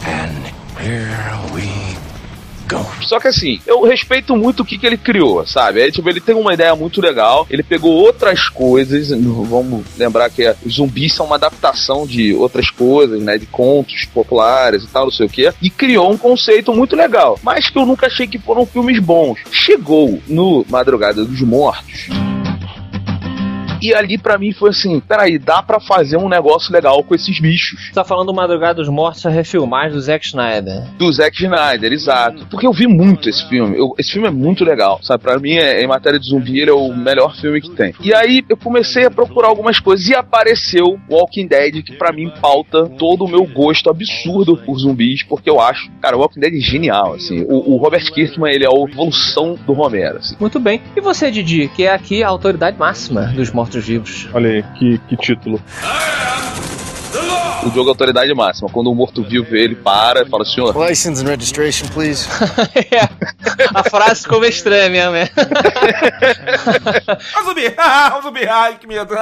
Só 3.01 3.19
que 3.21 3.29
assim, 3.29 3.59
eu 3.65 3.81
respeito 3.83 4.35
muito 4.35 4.63
o 4.63 4.65
que, 4.65 4.77
que 4.77 4.85
ele 4.85 4.97
criou, 4.97 5.47
sabe? 5.47 5.81
É, 5.81 5.89
tipo, 5.91 6.09
ele 6.09 6.19
tem 6.19 6.35
uma 6.35 6.53
ideia 6.53 6.75
muito 6.75 6.99
legal, 6.99 7.47
ele 7.49 7.63
pegou 7.63 7.91
outras 7.93 8.49
coisas, 8.49 9.09
vamos 9.09 9.85
lembrar 9.97 10.29
que 10.29 10.43
é, 10.43 10.55
os 10.65 10.75
zumbis 10.75 11.13
são 11.13 11.25
uma 11.25 11.35
adaptação 11.35 12.05
de 12.05 12.33
outras 12.33 12.69
coisas, 12.69 13.21
né? 13.21 13.37
De 13.37 13.45
contos 13.45 14.05
populares 14.13 14.83
e 14.83 14.87
tal, 14.87 15.05
não 15.05 15.11
sei 15.11 15.25
o 15.25 15.29
quê, 15.29 15.53
e 15.61 15.69
criou 15.69 16.11
um 16.11 16.17
conceito 16.17 16.73
muito 16.73 16.97
legal, 16.97 17.39
mas 17.43 17.69
que 17.69 17.77
eu 17.77 17.85
nunca 17.85 18.07
achei 18.07 18.27
que 18.27 18.39
foram 18.39 18.65
filmes 18.65 18.99
bons. 18.99 19.39
Chegou 19.51 20.21
no 20.27 20.65
Madrugada 20.69 21.23
dos 21.23 21.41
Mortos. 21.41 22.30
E 23.81 23.93
ali 23.93 24.17
pra 24.17 24.37
mim 24.37 24.51
foi 24.51 24.69
assim, 24.69 24.99
peraí, 24.99 25.37
dá 25.39 25.61
pra 25.63 25.79
fazer 25.79 26.17
um 26.17 26.29
negócio 26.29 26.71
legal 26.73 27.03
com 27.03 27.15
esses 27.15 27.39
bichos. 27.39 27.87
Você 27.87 27.93
tá 27.93 28.03
falando 28.03 28.27
do 28.27 28.33
Madrugada 28.33 28.75
dos 28.75 28.89
Mortos, 28.89 29.25
a 29.25 29.29
refilmagem 29.29 29.93
do 29.93 30.01
Zack 30.01 30.25
Snyder. 30.25 30.83
Do 30.97 31.11
Zack 31.11 31.43
Snyder, 31.43 31.91
exato. 31.91 32.45
Porque 32.49 32.67
eu 32.67 32.73
vi 32.73 32.87
muito 32.87 33.29
esse 33.29 33.47
filme. 33.49 33.77
Eu- 33.77 33.93
esse 33.97 34.11
filme 34.11 34.27
é 34.27 34.31
muito 34.31 34.63
legal, 34.63 34.99
sabe? 35.01 35.23
Pra 35.23 35.37
mim, 35.39 35.53
é, 35.53 35.81
em 35.83 35.87
matéria 35.87 36.19
de 36.19 36.27
zumbi, 36.29 36.59
ele 36.59 36.69
é 36.71 36.73
o 36.73 36.93
melhor 36.95 37.35
filme 37.35 37.59
que 37.61 37.71
tem. 37.71 37.93
E 38.01 38.13
aí 38.13 38.43
eu 38.47 38.57
comecei 38.57 39.05
a 39.05 39.11
procurar 39.11 39.47
algumas 39.47 39.79
coisas 39.79 40.07
e 40.07 40.15
apareceu 40.15 40.99
Walking 41.09 41.47
Dead, 41.47 41.83
que 41.83 41.95
pra 41.95 42.11
mim 42.11 42.31
pauta 42.41 42.87
todo 42.97 43.25
o 43.25 43.27
meu 43.27 43.45
gosto 43.45 43.89
absurdo 43.89 44.57
por 44.57 44.77
zumbis, 44.79 45.23
porque 45.23 45.49
eu 45.49 45.59
acho, 45.59 45.89
cara, 46.01 46.15
o 46.15 46.19
Walking 46.19 46.39
Dead 46.39 46.53
é 46.55 46.59
genial, 46.59 47.13
assim. 47.13 47.43
O, 47.49 47.73
o 47.73 47.77
Robert 47.77 48.11
Kirkman, 48.13 48.53
ele 48.53 48.65
é 48.65 48.67
a 48.67 48.89
evolução 48.89 49.57
do 49.65 49.73
Romero, 49.73 50.17
assim. 50.17 50.35
Muito 50.39 50.59
bem. 50.59 50.81
E 50.95 51.01
você, 51.01 51.31
Didi, 51.31 51.67
que 51.75 51.83
é 51.83 51.93
aqui 51.93 52.23
a 52.23 52.27
autoridade 52.29 52.77
máxima 52.77 53.27
dos 53.27 53.49
mortos-vivos? 53.71 54.27
Olha 54.33 54.49
aí, 54.49 54.63
que, 54.77 54.97
que 55.07 55.17
título. 55.17 55.61
O 57.65 57.69
jogo 57.69 57.89
é 57.89 57.91
autoridade 57.91 58.33
máxima. 58.33 58.69
Quando 58.69 58.91
o 58.91 58.95
morto-vivo 58.95 59.45
vê 59.49 59.63
ele, 59.63 59.75
para 59.75 60.23
e 60.23 60.25
fala, 60.29 60.43
senhor, 60.43 60.75
License 60.87 61.23
and 61.23 61.27
registration, 61.27 61.87
please. 61.89 62.27
a 63.73 63.83
frase 63.89 64.23
ficou 64.23 64.39
meio 64.39 64.49
estranha 64.49 64.89
mesmo, 64.89 65.11
né? 65.11 65.29
Ah, 67.35 67.43
zumbi! 67.43 67.61
O 68.17 68.21
zumbi! 68.21 68.47
Ai, 68.47 68.77
que 68.79 68.87
medo! 68.87 69.13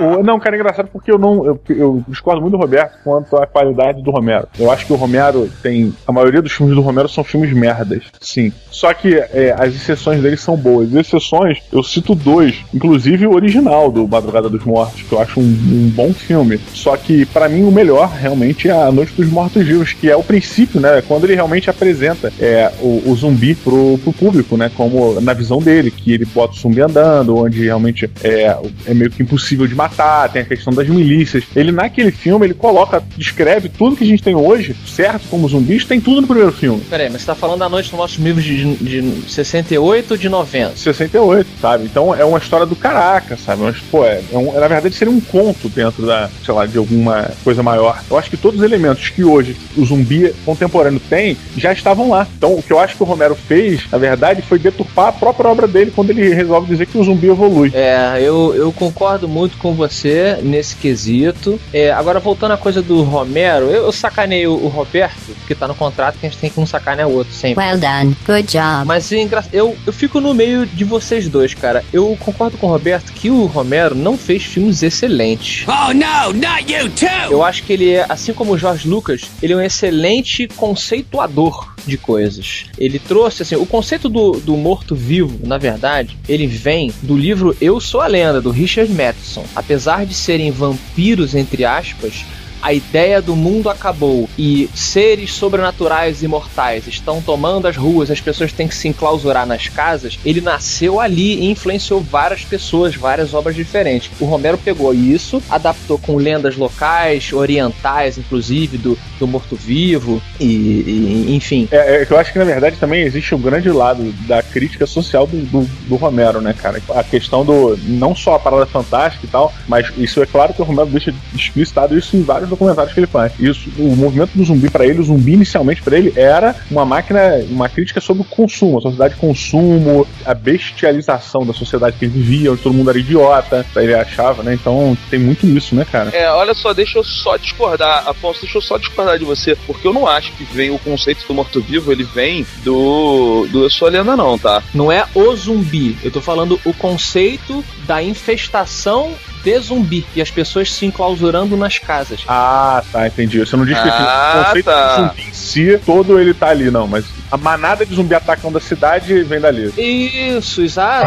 O- 0.00 0.22
não, 0.22 0.38
cara, 0.38 0.56
é 0.56 0.58
engraçado 0.60 0.88
porque 0.92 1.10
eu 1.10 1.18
não. 1.18 1.44
Eu, 1.44 1.60
eu 1.68 2.04
discordo 2.08 2.40
muito 2.40 2.52
do 2.56 2.58
Roberto 2.60 2.98
quanto 3.02 3.36
à 3.36 3.46
qualidade 3.46 4.02
do 4.02 4.10
Romero. 4.10 4.48
Eu 4.58 4.70
acho 4.70 4.86
que 4.86 4.92
o 4.92 4.96
Romero 4.96 5.50
tem. 5.62 5.94
A 6.06 6.12
maioria 6.12 6.42
dos 6.42 6.52
filmes 6.52 6.74
do 6.74 6.80
Romero 6.82 7.08
são 7.08 7.24
filmes 7.24 7.52
merdas. 7.52 8.04
Sim. 8.20 8.52
Só 8.70 8.92
que 8.94 9.14
é, 9.14 9.54
as 9.58 9.74
exceções 9.74 10.22
dele 10.22 10.36
são 10.36 10.56
boas. 10.56 10.88
As 10.94 11.06
exceções, 11.06 11.58
eu 11.72 11.82
cito 11.82 12.14
dois. 12.14 12.56
Inclusive 12.72 13.26
o 13.26 13.34
original 13.34 13.90
do 13.90 14.06
Madrugada 14.06 14.48
dos 14.48 14.64
Mortos, 14.64 15.02
que 15.02 15.12
eu 15.12 15.20
acho 15.20 15.40
um, 15.40 15.44
um 15.44 15.92
bom 15.94 16.12
filme. 16.12 16.58
Só 16.74 16.96
que, 16.96 17.24
pra 17.26 17.39
pra 17.40 17.48
mim, 17.48 17.62
o 17.62 17.72
melhor 17.72 18.10
realmente 18.10 18.68
é 18.68 18.70
a 18.70 18.92
Noite 18.92 19.14
dos 19.16 19.26
Mortos-Vivos, 19.30 19.94
que 19.94 20.10
é 20.10 20.14
o 20.14 20.22
princípio, 20.22 20.78
né? 20.78 21.02
Quando 21.08 21.24
ele 21.24 21.34
realmente 21.34 21.70
apresenta 21.70 22.30
é, 22.38 22.70
o, 22.82 23.02
o 23.06 23.14
zumbi 23.16 23.54
pro, 23.54 23.98
pro 24.04 24.12
público, 24.12 24.58
né? 24.58 24.70
Como 24.76 25.18
na 25.22 25.32
visão 25.32 25.58
dele, 25.58 25.90
que 25.90 26.12
ele 26.12 26.26
bota 26.26 26.52
o 26.52 26.58
zumbi 26.58 26.82
andando, 26.82 27.34
onde 27.38 27.64
realmente 27.64 28.10
é, 28.22 28.58
é 28.84 28.92
meio 28.92 29.10
que 29.10 29.22
impossível 29.22 29.66
de 29.66 29.74
matar, 29.74 30.28
tem 30.30 30.42
a 30.42 30.44
questão 30.44 30.70
das 30.70 30.86
milícias. 30.86 31.44
Ele, 31.56 31.72
naquele 31.72 32.10
filme, 32.10 32.44
ele 32.44 32.52
coloca, 32.52 33.02
descreve 33.16 33.70
tudo 33.70 33.96
que 33.96 34.04
a 34.04 34.06
gente 34.06 34.22
tem 34.22 34.34
hoje, 34.34 34.76
certo, 34.86 35.22
como 35.30 35.48
zumbis, 35.48 35.86
tem 35.86 35.98
tudo 35.98 36.20
no 36.20 36.26
primeiro 36.26 36.52
filme. 36.52 36.82
Peraí, 36.90 37.08
mas 37.08 37.22
você 37.22 37.26
tá 37.28 37.34
falando 37.34 37.60
da 37.60 37.70
Noite 37.70 37.88
dos 37.88 37.96
Mortos-Vivos 37.96 38.44
de, 38.44 38.74
de 38.74 39.30
68 39.30 40.10
ou 40.10 40.16
de 40.18 40.28
90? 40.28 40.76
68, 40.76 41.46
sabe? 41.58 41.84
Então 41.84 42.14
é 42.14 42.22
uma 42.22 42.36
história 42.36 42.66
do 42.66 42.76
caraca, 42.76 43.38
sabe? 43.38 43.62
Mas, 43.62 43.78
pô, 43.90 44.04
é, 44.04 44.20
é 44.30 44.36
um- 44.36 44.52
na 44.52 44.68
verdade 44.68 44.94
seria 44.94 45.10
um 45.14 45.20
conto 45.22 45.70
dentro 45.70 46.04
da, 46.04 46.28
sei 46.44 46.52
lá, 46.52 46.66
de 46.66 46.76
alguma 46.76 47.29
coisa 47.42 47.62
maior. 47.62 48.02
Eu 48.10 48.18
acho 48.18 48.30
que 48.30 48.36
todos 48.36 48.60
os 48.60 48.64
elementos 48.64 49.08
que 49.08 49.24
hoje 49.24 49.56
o 49.76 49.84
zumbi 49.84 50.34
contemporâneo 50.44 51.00
tem 51.08 51.36
já 51.56 51.72
estavam 51.72 52.10
lá. 52.10 52.26
Então 52.36 52.54
o 52.54 52.62
que 52.62 52.72
eu 52.72 52.78
acho 52.78 52.96
que 52.96 53.02
o 53.02 53.06
Romero 53.06 53.34
fez, 53.34 53.82
na 53.90 53.98
verdade, 53.98 54.42
foi 54.42 54.58
deturpar 54.58 55.08
a 55.08 55.12
própria 55.12 55.50
obra 55.50 55.66
dele 55.66 55.92
quando 55.94 56.10
ele 56.10 56.34
resolve 56.34 56.68
dizer 56.68 56.86
que 56.86 56.98
o 56.98 57.04
zumbi 57.04 57.28
evolui. 57.28 57.70
É, 57.74 58.18
eu, 58.20 58.54
eu 58.54 58.72
concordo 58.72 59.28
muito 59.28 59.56
com 59.58 59.74
você 59.74 60.38
nesse 60.42 60.76
quesito. 60.76 61.58
É, 61.72 61.90
agora, 61.92 62.20
voltando 62.20 62.52
à 62.52 62.56
coisa 62.56 62.82
do 62.82 63.02
Romero, 63.02 63.66
eu, 63.66 63.84
eu 63.84 63.92
sacanei 63.92 64.46
o, 64.46 64.52
o 64.52 64.68
Roberto, 64.68 65.34
porque 65.38 65.54
tá 65.54 65.66
no 65.68 65.74
contrato 65.74 66.18
que 66.18 66.26
a 66.26 66.28
gente 66.28 66.38
tem 66.38 66.50
que 66.50 66.60
um 66.60 66.66
sacanear 66.66 67.08
o 67.08 67.14
outro 67.14 67.32
sempre. 67.32 67.62
Well 67.62 67.78
done. 67.78 68.16
Good 68.26 68.52
job. 68.52 68.86
Mas 68.86 69.10
é 69.12 69.28
eu, 69.52 69.76
eu 69.86 69.92
fico 69.92 70.20
no 70.20 70.34
meio 70.34 70.66
de 70.66 70.84
vocês 70.84 71.28
dois, 71.28 71.54
cara. 71.54 71.84
Eu 71.92 72.16
concordo 72.18 72.56
com 72.56 72.66
o 72.66 72.70
Roberto 72.70 73.12
que 73.12 73.30
o 73.30 73.46
Romero 73.46 73.94
não 73.94 74.16
fez 74.16 74.44
filmes 74.44 74.82
excelentes. 74.82 75.66
Oh 75.68 75.92
no, 75.92 76.32
not 76.32 76.72
you 76.72 76.88
too! 76.90 77.19
Eu 77.28 77.42
acho 77.42 77.62
que 77.64 77.72
ele 77.72 77.90
é, 77.90 78.06
assim 78.08 78.32
como 78.32 78.52
o 78.52 78.58
George 78.58 78.88
Lucas, 78.88 79.30
ele 79.42 79.52
é 79.52 79.56
um 79.56 79.60
excelente 79.60 80.48
conceituador 80.48 81.74
de 81.86 81.96
coisas. 81.96 82.66
Ele 82.78 82.98
trouxe, 82.98 83.42
assim, 83.42 83.56
o 83.56 83.66
conceito 83.66 84.08
do, 84.08 84.32
do 84.32 84.56
morto-vivo, 84.56 85.46
na 85.46 85.58
verdade, 85.58 86.16
ele 86.28 86.46
vem 86.46 86.92
do 87.02 87.16
livro 87.16 87.56
Eu 87.60 87.80
Sou 87.80 88.00
a 88.00 88.06
Lenda, 88.06 88.40
do 88.40 88.50
Richard 88.50 88.92
Matheson. 88.92 89.44
Apesar 89.54 90.06
de 90.06 90.14
serem 90.14 90.50
vampiros, 90.50 91.34
entre 91.34 91.64
aspas, 91.64 92.24
a 92.62 92.72
ideia 92.72 93.20
do 93.22 93.34
mundo 93.34 93.68
acabou 93.68 94.28
e 94.38 94.68
seres 94.74 95.32
sobrenaturais 95.32 96.22
imortais 96.22 96.86
estão 96.86 97.20
tomando 97.22 97.66
as 97.66 97.76
ruas, 97.76 98.10
as 98.10 98.20
pessoas 98.20 98.52
têm 98.52 98.68
que 98.68 98.74
se 98.74 98.88
enclausurar 98.88 99.46
nas 99.46 99.68
casas. 99.68 100.18
Ele 100.24 100.40
nasceu 100.40 101.00
ali 101.00 101.40
e 101.40 101.50
influenciou 101.50 102.00
várias 102.00 102.44
pessoas, 102.44 102.94
várias 102.94 103.34
obras 103.34 103.56
diferentes. 103.56 104.10
O 104.20 104.24
Romero 104.24 104.58
pegou 104.58 104.92
isso, 104.92 105.42
adaptou 105.48 105.98
com 105.98 106.16
lendas 106.16 106.56
locais, 106.56 107.32
orientais, 107.32 108.18
inclusive, 108.18 108.76
do, 108.76 108.98
do 109.18 109.26
morto-vivo, 109.26 110.22
e, 110.38 110.44
e, 110.44 111.34
enfim. 111.34 111.68
É, 111.70 112.02
é 112.02 112.06
eu 112.08 112.18
acho 112.18 112.32
que 112.32 112.38
na 112.38 112.44
verdade 112.44 112.76
também 112.76 113.02
existe 113.02 113.34
um 113.34 113.40
grande 113.40 113.70
lado 113.70 114.12
da 114.26 114.42
crítica 114.42 114.86
social 114.86 115.26
do, 115.26 115.38
do, 115.46 115.70
do 115.88 115.96
Romero, 115.96 116.40
né, 116.40 116.52
cara? 116.52 116.80
A 116.90 117.02
questão 117.02 117.44
do. 117.44 117.78
não 117.84 118.14
só 118.14 118.34
a 118.34 118.38
parada 118.38 118.66
fantástica 118.66 119.26
e 119.26 119.28
tal, 119.28 119.52
mas 119.68 119.90
isso 119.96 120.22
é 120.22 120.26
claro 120.26 120.52
que 120.52 120.60
o 120.60 120.64
Romero 120.64 120.88
deixa 120.88 121.14
explicitado 121.34 121.96
isso 121.96 122.16
em 122.16 122.22
vários 122.22 122.49
documentários 122.50 122.92
que 122.92 123.00
ele 123.00 123.06
faz. 123.06 123.32
Isso, 123.38 123.70
o 123.78 123.96
movimento 123.96 124.32
do 124.34 124.44
zumbi 124.44 124.68
pra 124.68 124.86
ele, 124.86 125.00
o 125.00 125.04
zumbi 125.04 125.32
inicialmente 125.32 125.82
pra 125.82 125.96
ele 125.96 126.12
era 126.16 126.54
uma 126.70 126.84
máquina, 126.84 127.20
uma 127.48 127.68
crítica 127.68 128.00
sobre 128.00 128.22
o 128.22 128.26
consumo, 128.26 128.78
a 128.78 128.82
sociedade 128.82 129.14
de 129.14 129.20
consumo, 129.20 130.06
a 130.24 130.34
bestialização 130.34 131.46
da 131.46 131.52
sociedade 131.52 131.96
que 131.98 132.04
ele 132.04 132.14
vivia, 132.14 132.52
onde 132.52 132.62
todo 132.62 132.74
mundo 132.74 132.90
era 132.90 132.98
idiota, 132.98 133.64
ele 133.76 133.94
achava, 133.94 134.42
né? 134.42 134.54
Então 134.54 134.96
tem 135.08 135.18
muito 135.18 135.46
isso, 135.46 135.74
né, 135.74 135.86
cara? 135.90 136.10
É, 136.10 136.30
olha 136.30 136.54
só, 136.54 136.72
deixa 136.72 136.98
eu 136.98 137.04
só 137.04 137.36
discordar, 137.36 138.08
Afonso, 138.08 138.42
deixa 138.42 138.58
eu 138.58 138.62
só 138.62 138.78
discordar 138.78 139.18
de 139.18 139.24
você, 139.24 139.56
porque 139.66 139.86
eu 139.86 139.92
não 139.92 140.06
acho 140.06 140.32
que 140.32 140.44
vem 140.44 140.70
o 140.70 140.78
conceito 140.78 141.26
do 141.26 141.34
morto-vivo, 141.34 141.92
ele 141.92 142.04
vem 142.04 142.46
do. 142.64 143.46
do 143.50 143.64
Eu 143.64 143.70
Sou 143.70 143.88
a 143.88 143.90
Lenda, 143.90 144.16
não, 144.16 144.38
tá? 144.38 144.62
Não 144.74 144.90
é 144.90 145.06
o 145.14 145.34
zumbi, 145.36 145.96
eu 146.02 146.10
tô 146.10 146.20
falando 146.20 146.60
o 146.64 146.74
conceito 146.74 147.64
da 147.86 148.02
infestação 148.02 149.14
de 149.42 149.58
zumbi 149.58 150.04
e 150.14 150.20
as 150.22 150.30
pessoas 150.30 150.72
se 150.72 150.86
enclausurando 150.86 151.56
nas 151.56 151.78
casas. 151.78 152.20
Ah, 152.28 152.82
tá, 152.92 153.06
entendi. 153.06 153.38
Você 153.38 153.56
não 153.56 153.64
diz 153.64 153.78
que 153.78 153.88
Ah, 153.88 154.32
o 154.42 154.44
conceito 154.46 154.64
tá. 154.66 154.96
do 154.96 155.02
zumbi 155.08 155.22
em 155.28 155.32
si, 155.32 155.80
todo 155.84 156.18
ele 156.18 156.34
tá 156.34 156.48
ali, 156.48 156.70
não, 156.70 156.86
mas 156.86 157.04
a 157.30 157.36
manada 157.36 157.84
de 157.86 157.94
zumbi 157.94 158.14
atacando 158.14 158.58
a 158.58 158.60
cidade 158.60 159.22
vem 159.22 159.40
dali. 159.40 159.72
Isso, 159.76 160.62
exato. 160.62 161.06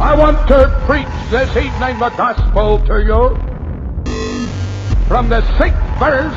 I 0.00 0.14
want 0.16 0.46
to 0.48 0.82
preach 0.86 1.08
this 1.30 1.50
evening 1.56 1.98
the 1.98 2.10
gospel 2.10 2.78
to 2.86 3.02
you 3.02 3.47
from 5.08 5.30
the 5.30 5.40
sixth 5.56 5.80
verse 5.98 6.36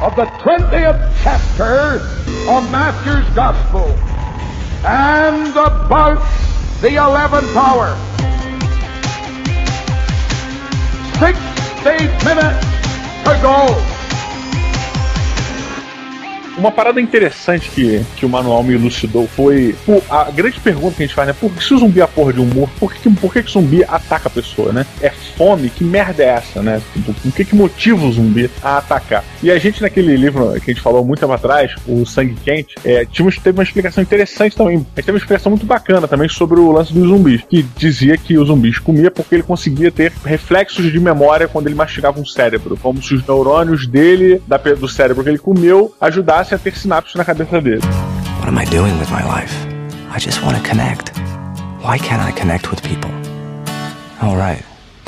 of 0.00 0.14
the 0.14 0.26
20th 0.26 1.12
chapter 1.24 1.98
of 2.48 2.70
Matthew's 2.70 3.28
Gospel 3.34 3.98
and 4.86 5.50
about 5.50 6.22
the 6.80 6.90
11th 6.90 7.56
hour. 7.56 7.96
60 11.18 12.24
minutes 12.24 12.66
to 13.24 13.38
go. 13.42 13.91
Uma 16.62 16.70
parada 16.70 17.00
interessante 17.00 17.68
que, 17.70 18.04
que 18.14 18.24
o 18.24 18.28
manual 18.28 18.62
me 18.62 18.74
elucidou 18.74 19.26
foi 19.26 19.74
pô, 19.84 20.00
a 20.08 20.30
grande 20.30 20.60
pergunta 20.60 20.94
que 20.94 21.02
a 21.02 21.06
gente 21.06 21.14
faz, 21.16 21.26
né? 21.26 21.34
Por 21.34 21.50
que 21.50 21.64
se 21.64 21.74
o 21.74 21.78
zumbi 21.78 21.98
é 21.98 22.04
a 22.04 22.06
porra 22.06 22.32
de 22.32 22.40
um 22.40 22.46
morto, 22.46 22.72
por 22.78 22.94
que, 22.94 23.10
por 23.10 23.32
que, 23.32 23.42
que 23.42 23.48
o 23.48 23.52
zumbi 23.52 23.82
ataca 23.82 24.28
a 24.28 24.30
pessoa, 24.30 24.72
né? 24.72 24.86
É 25.00 25.10
fome? 25.10 25.68
Que 25.70 25.82
merda 25.82 26.22
é 26.22 26.28
essa, 26.28 26.62
né? 26.62 26.80
Tipo, 26.92 27.10
O 27.24 27.32
que, 27.32 27.44
que 27.44 27.56
motiva 27.56 28.06
o 28.06 28.12
zumbi 28.12 28.48
a 28.62 28.78
atacar? 28.78 29.24
E 29.42 29.50
a 29.50 29.58
gente, 29.58 29.82
naquele 29.82 30.16
livro 30.16 30.52
que 30.60 30.70
a 30.70 30.72
gente 30.72 30.80
falou 30.80 31.04
muito 31.04 31.18
tempo 31.18 31.32
atrás, 31.32 31.74
o 31.84 32.06
Sangue 32.06 32.36
Quente, 32.44 32.76
é, 32.84 33.04
tínhamos, 33.06 33.38
teve 33.38 33.58
uma 33.58 33.64
explicação 33.64 34.00
interessante 34.00 34.54
também. 34.54 34.76
A 34.76 34.78
gente 34.78 34.92
teve 34.94 35.10
uma 35.10 35.18
explicação 35.18 35.50
muito 35.50 35.66
bacana 35.66 36.06
também 36.06 36.28
sobre 36.28 36.60
o 36.60 36.70
lance 36.70 36.92
dos 36.92 37.08
zumbis, 37.08 37.42
que 37.50 37.64
dizia 37.76 38.16
que 38.16 38.38
os 38.38 38.46
zumbis 38.46 38.78
comia 38.78 39.10
porque 39.10 39.34
ele 39.34 39.42
conseguia 39.42 39.90
ter 39.90 40.12
reflexos 40.24 40.92
de 40.92 41.00
memória 41.00 41.48
quando 41.48 41.66
ele 41.66 41.74
mastigava 41.74 42.20
um 42.20 42.24
cérebro, 42.24 42.78
como 42.80 43.02
se 43.02 43.14
os 43.14 43.26
neurônios 43.26 43.84
dele, 43.84 44.40
da 44.46 44.58
do 44.62 44.88
cérebro 44.88 45.24
que 45.24 45.28
ele 45.28 45.38
comeu, 45.38 45.92
ajudassem 46.00 46.51
a 46.54 46.58
ter 46.58 46.76
sinapses 46.76 47.14
na 47.14 47.24
cabeça 47.24 47.60
dele. 47.60 47.80
What 48.38 48.48
am 48.48 48.58
I 48.58 48.64
doing 48.66 48.98
with 48.98 49.10
my 49.10 49.24
life? 49.24 49.54
I 50.10 50.18
just 50.18 50.42
want 50.42 50.56
to 50.56 50.62
connect. 50.62 51.12
Why 51.80 51.98
can't 51.98 52.22
I 52.22 52.32
connect 52.32 52.70
with 52.70 52.82
people? 52.82 53.10
All 54.20 54.36
right, 54.36 54.62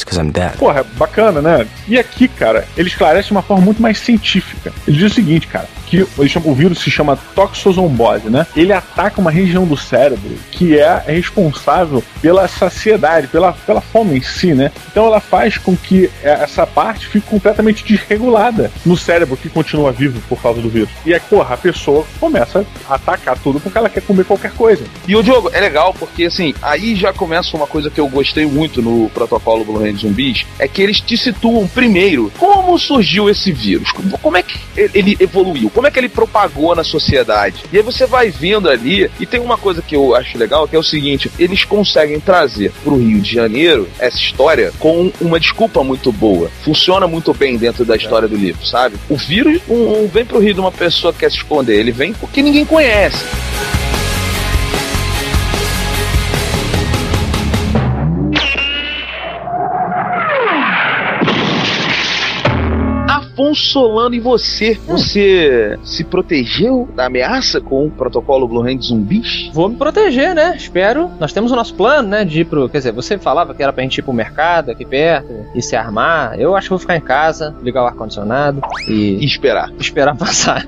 it's 0.04 0.16
because 0.16 0.18
I'm 0.18 0.30
dead. 0.30 0.56
Porra, 0.58 0.84
bacana, 0.96 1.40
né? 1.40 1.66
E 1.88 1.98
aqui, 1.98 2.28
cara, 2.28 2.66
ele 2.76 2.88
esclarece 2.88 3.28
de 3.28 3.32
uma 3.32 3.42
forma 3.42 3.64
muito 3.64 3.80
mais 3.80 3.98
científica. 3.98 4.72
Ele 4.86 4.96
diz 4.96 5.12
o 5.12 5.14
seguinte, 5.14 5.46
cara, 5.46 5.68
que 5.86 6.02
o 6.44 6.54
vírus 6.54 6.80
se 6.80 6.90
chama 6.90 7.18
toxozombose, 7.34 8.28
né? 8.28 8.46
Ele 8.56 8.72
ataca 8.72 9.20
uma 9.20 9.30
região 9.30 9.64
do 9.66 9.76
cérebro 9.76 10.36
que 10.50 10.78
é 10.78 11.02
responsável 11.06 12.02
pela 12.20 12.48
saciedade, 12.48 13.28
pela, 13.28 13.52
pela 13.52 13.80
fome 13.80 14.18
em 14.18 14.22
si, 14.22 14.54
né? 14.54 14.70
Então 14.90 15.06
ela 15.06 15.20
faz 15.20 15.58
com 15.58 15.76
que 15.76 16.10
é, 16.22 16.30
essa 16.30 16.66
parte 16.66 17.06
fique 17.06 17.26
completamente 17.26 17.84
desregulada 17.84 18.70
no 18.84 18.96
cérebro 18.96 19.36
que 19.36 19.48
continua 19.48 19.92
vivo 19.92 20.20
por 20.28 20.40
causa 20.40 20.60
do 20.60 20.68
vírus. 20.68 20.90
E 21.04 21.14
aí, 21.14 21.20
porra, 21.20 21.54
a 21.54 21.58
pessoa 21.58 22.04
começa 22.18 22.64
a 22.88 22.94
atacar 22.94 23.38
tudo 23.38 23.60
porque 23.60 23.78
ela 23.78 23.88
quer 23.88 24.02
comer 24.02 24.24
qualquer 24.24 24.52
coisa. 24.52 24.84
E 25.06 25.14
o 25.14 25.22
Diogo, 25.22 25.50
é 25.52 25.60
legal 25.60 25.94
porque 25.94 26.24
assim, 26.24 26.54
aí 26.62 26.94
já 26.94 27.12
começa 27.12 27.56
uma 27.56 27.66
coisa 27.66 27.90
que 27.90 28.00
eu 28.00 28.08
gostei 28.08 28.46
muito 28.46 28.82
no 28.82 29.08
protocolo 29.10 29.64
Blue 29.64 29.80
Zumbis, 29.96 30.46
é 30.58 30.68
que 30.68 30.82
eles 30.82 31.00
te 31.00 31.16
situam 31.16 31.66
primeiro 31.66 32.32
como 32.38 32.78
surgiu 32.78 33.28
esse 33.28 33.52
vírus, 33.52 33.90
como 34.20 34.36
é 34.36 34.42
que 34.42 34.58
ele 34.76 35.16
evoluiu, 35.20 35.70
como 35.70 35.86
é 35.86 35.90
que 35.90 35.98
ele 35.98 36.08
propagou 36.08 36.74
na 36.74 36.84
sociedade. 36.84 37.64
E 37.72 37.76
aí 37.76 37.82
você 37.82 38.06
vai 38.06 38.30
vendo 38.30 38.68
ali, 38.68 39.10
e 39.18 39.26
tem 39.26 39.40
uma 39.40 39.56
coisa 39.56 39.82
que 39.82 39.96
eu 39.96 40.14
acho 40.14 40.36
legal, 40.38 40.68
que 40.68 40.76
é 40.76 40.78
o 40.78 40.82
seguinte, 40.82 41.30
eles 41.38 41.64
conseguem 41.64 42.20
trazer 42.20 42.72
pro 42.82 42.96
Rio 42.96 43.20
de 43.20 43.32
Janeiro 43.32 43.88
essa 43.98 44.18
história 44.18 44.72
com 44.78 45.10
uma 45.20 45.40
desculpa 45.40 45.82
muito 45.82 46.12
boa. 46.12 46.50
Funciona 46.62 47.06
muito 47.06 47.32
bem 47.32 47.56
dentro 47.56 47.84
da 47.84 47.96
história 47.96 48.28
do 48.28 48.36
livro, 48.36 48.64
sabe? 48.66 48.96
O 49.08 49.16
vírus 49.16 49.60
não 49.68 50.04
não 50.04 50.08
vem 50.08 50.24
pro 50.24 50.38
Rio 50.38 50.54
de 50.54 50.60
uma 50.60 50.72
pessoa 50.72 51.12
que 51.12 51.20
quer 51.20 51.30
se 51.30 51.38
esconder, 51.38 51.78
ele 51.78 51.92
vem 51.92 52.12
porque 52.12 52.42
ninguém 52.42 52.64
conhece. 52.64 53.24
Consolando. 63.34 64.14
E 64.14 64.20
você? 64.20 64.78
Você 64.86 65.78
se 65.82 66.04
protegeu 66.04 66.88
da 66.94 67.06
ameaça 67.06 67.60
com 67.60 67.86
o 67.86 67.90
protocolo 67.90 68.48
Blue 68.48 68.62
Hand 68.62 68.80
zumbis? 68.82 69.50
Vou 69.52 69.68
me 69.68 69.76
proteger, 69.76 70.34
né? 70.34 70.54
Espero. 70.56 71.10
Nós 71.20 71.32
temos 71.32 71.52
o 71.52 71.56
nosso 71.56 71.74
plano, 71.74 72.08
né? 72.08 72.24
De 72.24 72.40
ir 72.40 72.44
pro. 72.44 72.68
Quer 72.68 72.78
dizer, 72.78 72.92
você 72.92 73.18
falava 73.18 73.54
que 73.54 73.62
era 73.62 73.72
pra 73.72 73.82
gente 73.82 73.98
ir 73.98 74.02
pro 74.02 74.12
mercado 74.12 74.70
aqui 74.70 74.84
perto 74.84 75.32
e 75.54 75.62
se 75.62 75.76
armar. 75.76 76.38
Eu 76.38 76.56
acho 76.56 76.66
que 76.66 76.70
vou 76.70 76.78
ficar 76.78 76.96
em 76.96 77.00
casa, 77.00 77.54
ligar 77.62 77.82
o 77.82 77.86
ar-condicionado 77.86 78.60
e. 78.88 79.18
E 79.20 79.24
esperar. 79.24 79.72
Esperar 79.78 80.16
passar. 80.16 80.66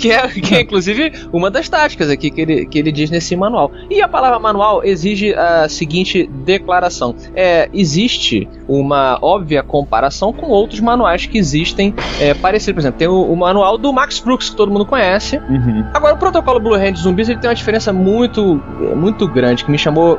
que, 0.00 0.10
é, 0.10 0.28
que 0.28 0.54
é, 0.54 0.60
inclusive, 0.60 1.12
uma 1.32 1.50
das 1.50 1.68
táticas 1.68 2.10
aqui 2.10 2.30
que 2.30 2.40
ele, 2.40 2.66
que 2.66 2.78
ele 2.78 2.92
diz 2.92 3.10
nesse 3.10 3.36
manual. 3.36 3.70
E 3.90 4.02
a 4.02 4.08
palavra 4.08 4.38
manual 4.38 4.84
exige 4.84 5.34
a 5.34 5.68
seguinte 5.68 6.28
declaração: 6.44 7.14
é, 7.34 7.68
existe 7.72 8.48
uma 8.66 9.18
óbvia 9.22 9.62
comparação 9.62 10.32
com 10.32 10.46
outros 10.48 10.80
manuais 10.80 11.26
que 11.26 11.38
existem 11.38 11.94
é, 12.20 12.34
parecidos. 12.34 12.74
Por 12.74 12.80
exemplo, 12.80 12.98
tem 12.98 13.08
o, 13.08 13.22
o 13.22 13.36
manual 13.36 13.78
do 13.78 13.92
Max 13.92 14.18
Brooks, 14.20 14.50
que 14.50 14.56
todo 14.56 14.70
mundo 14.70 14.84
conhece. 14.84 15.38
Uhum. 15.48 15.84
Agora, 15.94 16.14
o 16.14 16.18
protocolo 16.18 16.60
Blue 16.60 16.74
Hand 16.74 16.96
Zumbis 16.96 17.28
ele 17.28 17.38
tem 17.38 17.48
uma 17.48 17.54
diferença 17.54 17.92
muito, 17.92 18.62
muito 18.96 19.26
grande 19.26 19.64
que 19.64 19.70
me 19.70 19.78
chamou, 19.78 20.18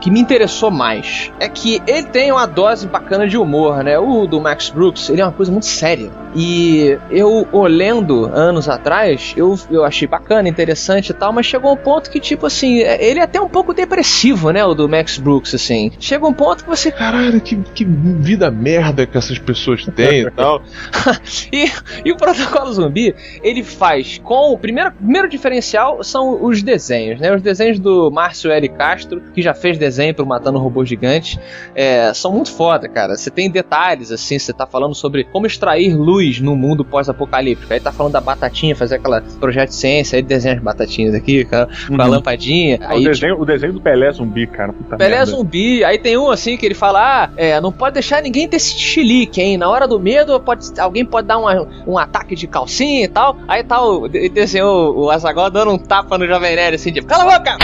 que 0.00 0.10
me 0.10 0.20
interessou 0.20 0.70
mais. 0.70 1.30
É 1.40 1.48
que 1.48 1.82
ele 1.86 2.04
tem 2.04 2.30
uma 2.32 2.46
dose 2.46 2.86
bacana 2.86 3.26
de 3.26 3.36
humor, 3.36 3.82
né? 3.82 3.98
O 3.98 4.26
do 4.26 4.40
Max 4.40 4.70
Brooks, 4.70 5.08
ele 5.08 5.20
é 5.20 5.24
uma 5.24 5.32
coisa 5.32 5.50
muito 5.50 5.66
séria. 5.66 6.10
E 6.34 6.98
eu, 7.10 7.48
olhando 7.52 8.26
anos 8.26 8.68
atrás, 8.68 9.32
eu, 9.36 9.58
eu 9.70 9.84
achei 9.84 10.06
bacana, 10.06 10.48
interessante 10.48 11.10
e 11.10 11.14
tal, 11.14 11.32
mas 11.32 11.46
chegou 11.46 11.72
um 11.72 11.76
ponto 11.76 12.10
que, 12.10 12.20
tipo 12.20 12.46
assim, 12.46 12.78
ele 12.78 13.18
é 13.18 13.22
até 13.22 13.40
um 13.40 13.48
pouco 13.48 13.72
depressivo, 13.72 14.50
né? 14.50 14.64
O 14.64 14.74
do 14.74 14.88
Max 14.88 15.18
Brooks, 15.18 15.54
assim. 15.54 15.90
Chega 15.98 16.26
um 16.26 16.32
ponto 16.32 16.64
que 16.64 16.70
você. 16.70 16.90
Caralho, 16.92 17.40
que, 17.40 17.56
que 17.56 17.84
vida 17.84 18.50
merda 18.50 19.06
que 19.06 19.16
essas 19.16 19.38
pessoas 19.38 19.84
têm 19.86 20.22
e 20.22 20.30
tal. 20.30 20.62
e, 21.52 21.66
e 22.04 22.12
o 22.12 22.16
protocolo 22.16 22.72
zumbi, 22.72 23.14
ele 23.42 23.62
faz 23.62 24.18
com. 24.24 24.52
O 24.52 24.58
primeiro, 24.58 24.92
primeiro 24.92 25.28
diferencial 25.28 26.02
são 26.02 26.44
os 26.44 26.62
desenhos, 26.62 27.20
né? 27.20 27.34
Os 27.34 27.42
desenhos 27.42 27.78
do 27.78 28.10
Márcio 28.10 28.50
L. 28.50 28.68
Castro, 28.70 29.20
que 29.34 29.42
já 29.42 29.54
fez 29.54 29.76
desenho 29.78 30.14
pro 30.14 30.26
Matando 30.26 30.58
Robô 30.58 30.84
Gigante, 30.84 31.38
é, 31.74 32.12
são 32.14 32.32
muito 32.32 32.50
foda, 32.52 32.88
cara. 32.88 33.16
Você 33.16 33.30
tem 33.30 33.50
detalhes, 33.50 34.10
assim, 34.12 34.38
você 34.38 34.52
tá 34.52 34.66
falando 34.66 34.94
sobre 34.94 35.24
como 35.24 35.46
extrair 35.46 35.94
luz 35.94 36.40
no 36.40 36.56
mundo 36.56 36.84
pós-apocalíptico. 36.84 37.72
Aí 37.72 37.80
tá 37.80 37.92
falando 37.92 38.12
da 38.12 38.20
batatinha, 38.20 38.74
fazer 38.76 38.96
aquela 38.96 39.20
projeto 39.40 39.68
de 39.70 39.74
ciência, 39.74 40.16
aí 40.16 40.22
desenha 40.22 40.54
as 40.54 40.62
batatinhas 40.62 41.14
aqui, 41.14 41.44
com 41.44 41.56
a, 41.56 41.68
Uhum. 41.90 41.96
lampadinha. 42.10 42.78
Aí, 42.82 43.00
o, 43.00 43.08
desenho, 43.08 43.40
o 43.40 43.44
desenho 43.44 43.72
do 43.72 43.80
Pelé 43.80 44.10
zumbi, 44.12 44.46
cara. 44.46 44.72
Puta 44.72 44.96
Pelé 44.96 45.16
merda. 45.16 45.26
zumbi, 45.26 45.84
aí 45.84 45.98
tem 45.98 46.16
um 46.16 46.30
assim 46.30 46.56
que 46.56 46.64
ele 46.64 46.74
fala: 46.74 47.24
ah, 47.24 47.30
é, 47.36 47.60
não 47.60 47.72
pode 47.72 47.94
deixar 47.94 48.22
ninguém 48.22 48.48
ter 48.48 48.56
esse 48.56 48.78
chilique, 48.78 49.40
hein? 49.40 49.56
Na 49.56 49.68
hora 49.68 49.86
do 49.86 49.98
medo, 49.98 50.38
pode, 50.40 50.66
alguém 50.78 51.04
pode 51.04 51.17
dar 51.22 51.38
uma- 51.38 51.66
um 51.86 51.98
ataque 51.98 52.34
de 52.34 52.46
calcinha 52.46 53.04
e 53.04 53.08
tal. 53.08 53.36
Aí 53.46 53.62
tá 53.64 53.82
o, 53.82 54.06
ele 54.06 54.28
desenhou 54.28 54.96
o 54.98 55.10
Azaghal 55.10 55.50
dando 55.50 55.72
um 55.72 55.78
tapa 55.78 56.16
no 56.18 56.26
Jovem 56.26 56.56
Nerd 56.56 56.74
assim, 56.76 56.92
tipo, 56.92 57.06
cala 57.06 57.24
a 57.34 57.38
boca! 57.38 57.56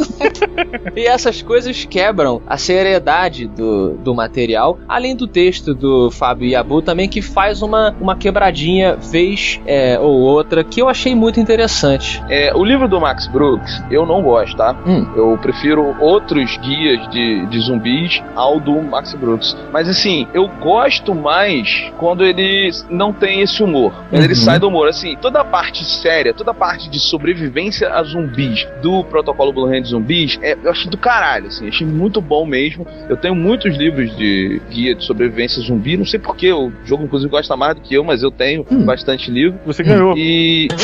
e 0.96 1.06
essas 1.06 1.42
coisas 1.42 1.84
quebram 1.84 2.40
a 2.46 2.56
seriedade 2.56 3.46
do, 3.46 3.94
do 3.94 4.14
material, 4.14 4.78
além 4.88 5.14
do 5.16 5.26
texto 5.26 5.74
do 5.74 6.10
Fábio 6.10 6.48
Yabu 6.48 6.82
também, 6.82 7.08
que 7.08 7.22
faz 7.22 7.62
uma, 7.62 7.94
uma 8.00 8.16
quebradinha 8.16 8.96
vez 8.96 9.60
é, 9.66 9.98
ou 9.98 10.20
outra, 10.20 10.62
que 10.64 10.80
eu 10.80 10.88
achei 10.88 11.14
muito 11.14 11.40
interessante. 11.40 12.22
É, 12.28 12.54
o 12.54 12.64
livro 12.64 12.88
do 12.88 13.00
Max 13.00 13.26
Brooks, 13.26 13.82
eu 13.90 14.06
não 14.06 14.22
gosto, 14.22 14.56
tá? 14.56 14.76
Hum. 14.86 15.06
Eu 15.16 15.38
prefiro 15.40 15.96
outros 16.00 16.56
guias 16.58 17.08
de, 17.10 17.46
de 17.46 17.60
zumbis 17.60 18.22
ao 18.34 18.58
do 18.60 18.80
Max 18.82 19.14
Brooks. 19.14 19.56
Mas 19.72 19.88
assim, 19.88 20.26
eu 20.34 20.48
gosto 20.60 21.14
mais 21.14 21.90
quando 21.98 22.24
ele 22.24 22.70
não 22.90 23.12
tem 23.12 23.40
esse 23.40 23.62
humor. 23.62 23.92
Quando 24.10 24.22
ele 24.24 24.34
Uhum. 24.34 24.40
sai 24.40 24.58
do 24.58 24.68
humor. 24.68 24.88
Assim, 24.88 25.16
toda 25.20 25.40
a 25.40 25.44
parte 25.44 25.84
séria, 25.84 26.34
toda 26.34 26.50
a 26.50 26.54
parte 26.54 26.88
de 26.90 26.98
sobrevivência 27.00 27.88
a 27.92 28.02
zumbis 28.02 28.66
do 28.82 29.02
protocolo 29.04 29.52
Blue 29.52 29.66
Hand 29.66 29.84
Zumbis, 29.86 30.38
é, 30.42 30.56
eu 30.62 30.70
achei 30.70 30.90
do 30.90 30.98
caralho, 30.98 31.46
assim, 31.46 31.68
achei 31.68 31.86
muito 31.86 32.20
bom 32.20 32.44
mesmo. 32.46 32.86
Eu 33.08 33.16
tenho 33.16 33.34
muitos 33.34 33.76
livros 33.76 34.14
de 34.16 34.60
guia 34.70 34.94
de 34.94 35.04
sobrevivência 35.04 35.62
zumbi, 35.62 35.96
não 35.96 36.06
sei 36.06 36.18
porquê, 36.18 36.52
o 36.52 36.72
jogo 36.84 37.04
inclusive 37.04 37.30
gosta 37.30 37.56
mais 37.56 37.74
do 37.74 37.80
que 37.80 37.94
eu, 37.94 38.04
mas 38.04 38.22
eu 38.22 38.30
tenho 38.30 38.64
bastante 38.84 39.30
livro. 39.30 39.58
Você 39.66 39.82
ganhou. 39.82 40.16
E. 40.16 40.68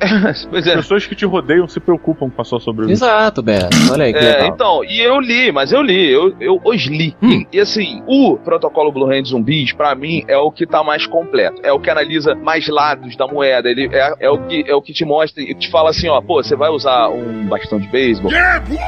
pois 0.50 0.66
é. 0.66 0.74
As 0.74 0.76
pessoas 0.76 1.06
que 1.06 1.14
te 1.14 1.24
rodeiam 1.24 1.66
se 1.68 1.80
preocupam 1.80 2.30
com 2.30 2.42
a 2.42 2.44
sua 2.44 2.60
sobrevivência. 2.60 3.04
Exato, 3.04 3.42
Beto. 3.42 3.76
Olha 3.90 4.04
aí 4.04 4.12
que 4.12 4.18
É, 4.18 4.22
legal. 4.22 4.46
então, 4.46 4.84
e 4.84 5.00
eu 5.00 5.20
li, 5.20 5.52
mas 5.52 5.72
eu 5.72 5.82
li, 5.82 6.10
eu, 6.10 6.34
eu 6.40 6.60
os 6.64 6.86
li. 6.86 7.14
E, 7.22 7.46
e, 7.52 7.60
assim, 7.60 8.02
o 8.06 8.36
protocolo 8.36 8.92
Blue 8.92 9.10
Hand 9.10 9.24
Zumbis, 9.26 9.72
pra 9.72 9.94
mim, 9.94 10.24
é 10.28 10.36
o 10.36 10.50
que 10.50 10.66
tá 10.66 10.82
mais 10.82 11.06
completo. 11.06 11.60
É 11.62 11.72
o 11.72 11.78
que 11.78 11.90
analisa 11.90 12.34
mais 12.34 12.66
lados 12.68 13.16
da 13.16 13.26
moeda. 13.26 13.68
Ele 13.68 13.88
é, 13.92 14.14
é 14.20 14.30
o, 14.30 14.38
que, 14.46 14.64
é 14.66 14.74
o 14.74 14.82
que 14.82 14.92
te 14.92 15.04
mostra 15.04 15.42
e 15.42 15.54
te 15.54 15.70
fala 15.70 15.90
assim, 15.90 16.08
ó, 16.08 16.20
pô, 16.20 16.42
você 16.42 16.56
vai 16.56 16.70
usar 16.70 17.08
um 17.08 17.46
bastão 17.46 17.78
de 17.78 17.88
beisebol. 17.88 18.23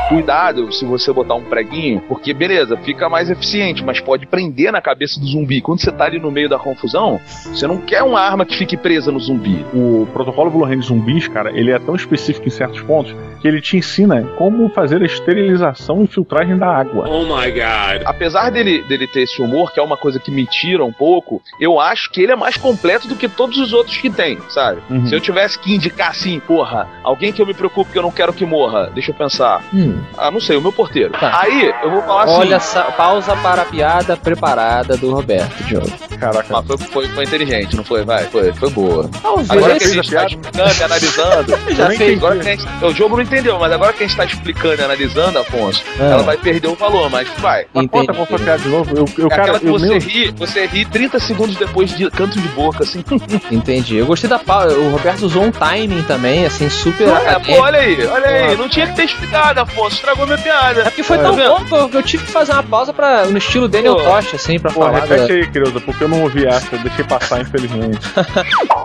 Cuidado 0.09 0.73
se 0.73 0.85
você 0.85 1.13
botar 1.13 1.35
um 1.35 1.45
preguinho, 1.45 2.01
porque 2.09 2.33
beleza, 2.33 2.77
fica 2.79 3.09
mais 3.09 3.31
eficiente, 3.31 3.85
mas 3.85 4.01
pode 4.01 4.27
prender 4.27 4.73
na 4.73 4.81
cabeça 4.81 5.21
do 5.21 5.27
zumbi. 5.27 5.61
Quando 5.61 5.81
você 5.81 5.93
tá 5.93 6.05
ali 6.05 6.19
no 6.19 6.31
meio 6.31 6.49
da 6.49 6.59
confusão, 6.59 7.21
você 7.25 7.67
não 7.67 7.79
quer 7.79 8.03
uma 8.03 8.21
arma 8.21 8.45
que 8.45 8.57
fique 8.57 8.77
presa 8.77 9.13
no 9.13 9.21
zumbi. 9.21 9.65
O 9.75 10.07
protocolo 10.13 10.51
Blue 10.51 10.65
Hand 10.65 10.83
Zumbis, 10.83 11.29
cara, 11.29 11.51
ele 11.51 11.71
é 11.71 11.79
tão 11.79 11.95
específico 11.95 12.47
em 12.47 12.51
certos 12.51 12.81
pontos 12.83 13.15
que 13.41 13.47
ele 13.47 13.61
te 13.61 13.77
ensina 13.77 14.23
como 14.37 14.69
fazer 14.71 15.03
a 15.03 15.07
esterilização 15.07 16.03
e 16.03 16.07
filtragem 16.07 16.57
da 16.57 16.69
água. 16.69 17.09
Oh 17.09 17.23
my 17.23 17.51
god. 17.51 18.03
Apesar 18.05 18.51
dele, 18.51 18.83
dele 18.85 19.07
ter 19.07 19.23
esse 19.23 19.43
humor, 19.43 19.73
que 19.73 19.81
é 19.81 19.83
uma 19.83 19.97
coisa 19.97 20.19
que 20.19 20.31
me 20.31 20.47
tira 20.47 20.85
um 20.85 20.93
pouco, 20.93 21.43
eu 21.61 21.79
acho 21.79 22.11
que 22.11 22.23
ele 22.23 22.33
é 22.33 22.37
mais 22.37 22.57
completo 22.57 23.07
do 23.07 23.17
que 23.17 23.29
todos 23.29 23.59
os 23.59 23.73
outros 23.73 23.99
que 23.99 24.11
tem, 24.11 24.39
sabe? 24.49 24.81
Uhum. 24.89 25.07
Se 25.07 25.15
eu 25.15 25.21
tivesse 25.21 25.59
que 25.59 25.75
indicar 25.75 26.11
assim, 26.11 26.41
porra, 26.41 26.89
alguém 27.03 27.33
que 27.33 27.43
eu 27.43 27.47
me 27.47 27.55
preocupe 27.55 27.93
que 27.93 27.99
eu 27.99 28.03
não 28.03 28.11
quero 28.11 28.33
que 28.33 28.47
morra, 28.47 28.91
deixa 28.95 29.11
eu 29.11 29.15
pensar. 29.15 29.26
Hum. 29.75 29.99
Ah, 30.17 30.31
não 30.31 30.41
sei, 30.41 30.57
o 30.57 30.63
meu 30.63 30.73
porteiro. 30.73 31.13
Tá. 31.13 31.41
Aí, 31.43 31.73
eu 31.83 31.91
vou 31.91 32.03
falar 32.03 32.25
assim. 32.25 32.35
Olha, 32.35 32.55
essa 32.57 32.83
pausa 32.93 33.37
para 33.37 33.63
a 33.63 33.65
piada 33.65 34.17
preparada 34.17 34.97
do 34.97 35.13
Roberto 35.13 35.63
Diogo. 35.65 35.91
Caraca. 36.19 36.47
Mas 36.51 36.67
foi, 36.67 36.79
foi, 36.79 37.09
foi 37.09 37.25
inteligente, 37.25 37.77
não 37.77 37.85
foi? 37.85 38.05
Vai, 38.05 38.25
foi, 38.25 38.53
foi 38.53 38.71
boa. 38.71 39.09
Talvez. 39.23 39.51
Agora 39.51 39.77
que 39.79 39.85
a 39.85 39.89
gente 39.89 40.11
tá 40.11 40.11
piada? 40.11 40.27
explicando 40.27 40.75
e 40.79 40.83
analisando. 40.83 41.59
Já 41.75 41.95
entendi. 41.95 42.15
Agora 42.15 42.35
que 42.39 42.49
a 42.49 42.57
gente, 42.57 42.67
o 42.85 42.93
jogo 42.95 43.17
não 43.17 43.23
entendeu, 43.23 43.59
mas 43.59 43.73
agora 43.73 43.93
que 43.93 44.05
a 44.05 44.07
gente 44.07 44.17
tá 44.17 44.25
explicando 44.25 44.81
e 44.81 44.85
analisando, 44.85 45.39
Afonso, 45.39 45.83
Ah. 46.01 46.05
ela 46.05 46.23
vai 46.23 46.37
perder 46.37 46.69
o 46.69 46.75
valor, 46.75 47.11
mas 47.11 47.29
vai. 47.39 47.67
Mas 47.75 47.87
conta 47.89 48.05
Entendi. 48.13 48.17
qual 48.19 48.27
foi 48.27 48.37
a 48.37 48.41
piada 48.41 48.63
de 48.63 48.69
novo. 48.69 48.91
Eu, 48.97 49.05
eu 49.19 49.27
É 49.27 49.31
cara, 49.31 49.43
aquela 49.43 49.61
que 49.61 49.67
eu 49.67 49.73
você 49.73 49.87
nem- 49.89 49.99
ri, 49.99 50.31
você 50.37 50.67
ri 50.67 50.85
30 50.85 51.19
segundos 51.21 51.57
depois 51.57 51.91
de 51.95 52.11
canto 52.11 52.41
de 52.41 52.49
boca, 52.49 52.83
assim. 52.83 53.05
Entendi. 53.51 53.97
Eu 53.97 54.07
gostei 54.07 54.29
da 54.29 54.39
pausa. 54.39 54.75
O 54.77 54.91
Roberto 54.91 55.23
usou 55.27 55.43
um 55.45 55.51
timing 55.51 56.03
também, 56.03 56.47
assim, 56.47 56.69
super. 56.71 57.09
É, 57.09 57.39
pô, 57.39 57.61
olha 57.61 57.79
aí, 57.79 58.07
olha 58.07 58.27
aí. 58.27 58.57
Não 58.57 58.69
tinha 58.69 58.87
que 58.87 58.95
ter 58.97 59.07
explicado, 59.17 59.61
Afonso. 59.61 59.97
Estragou 59.97 60.27
minha 60.27 60.39
piada. 60.39 60.81
É 60.83 60.85
porque 60.85 61.03
foi 61.03 61.17
Tá 61.17 61.25
tão 61.25 61.37
bom 61.37 61.65
que 61.65 61.73
eu, 61.75 61.89
que 61.89 61.97
eu 61.97 62.03
tive 62.03 62.25
que 62.25 62.31
fazer 62.33 62.53
uma 62.53 62.63
pausa 62.63 62.93
pra, 62.93 63.27
no 63.27 63.39
estilo 63.39 63.67
Daniel. 63.69 63.97
Tosh, 63.97 64.35
assim, 64.35 64.59
pra 64.59 64.71
Pô, 64.71 64.81
falar. 64.83 65.01
repete 65.01 65.27
da- 65.29 65.35
aí, 65.35 65.51
querido, 65.51 65.81
porque 65.81 66.05
eu 66.05 66.09
não 66.09 66.23
ouvi 66.23 66.47
essa, 66.47 66.75
eu 66.75 66.79
deixei 66.81 67.05
passar, 67.05 67.41
infelizmente. 67.41 67.99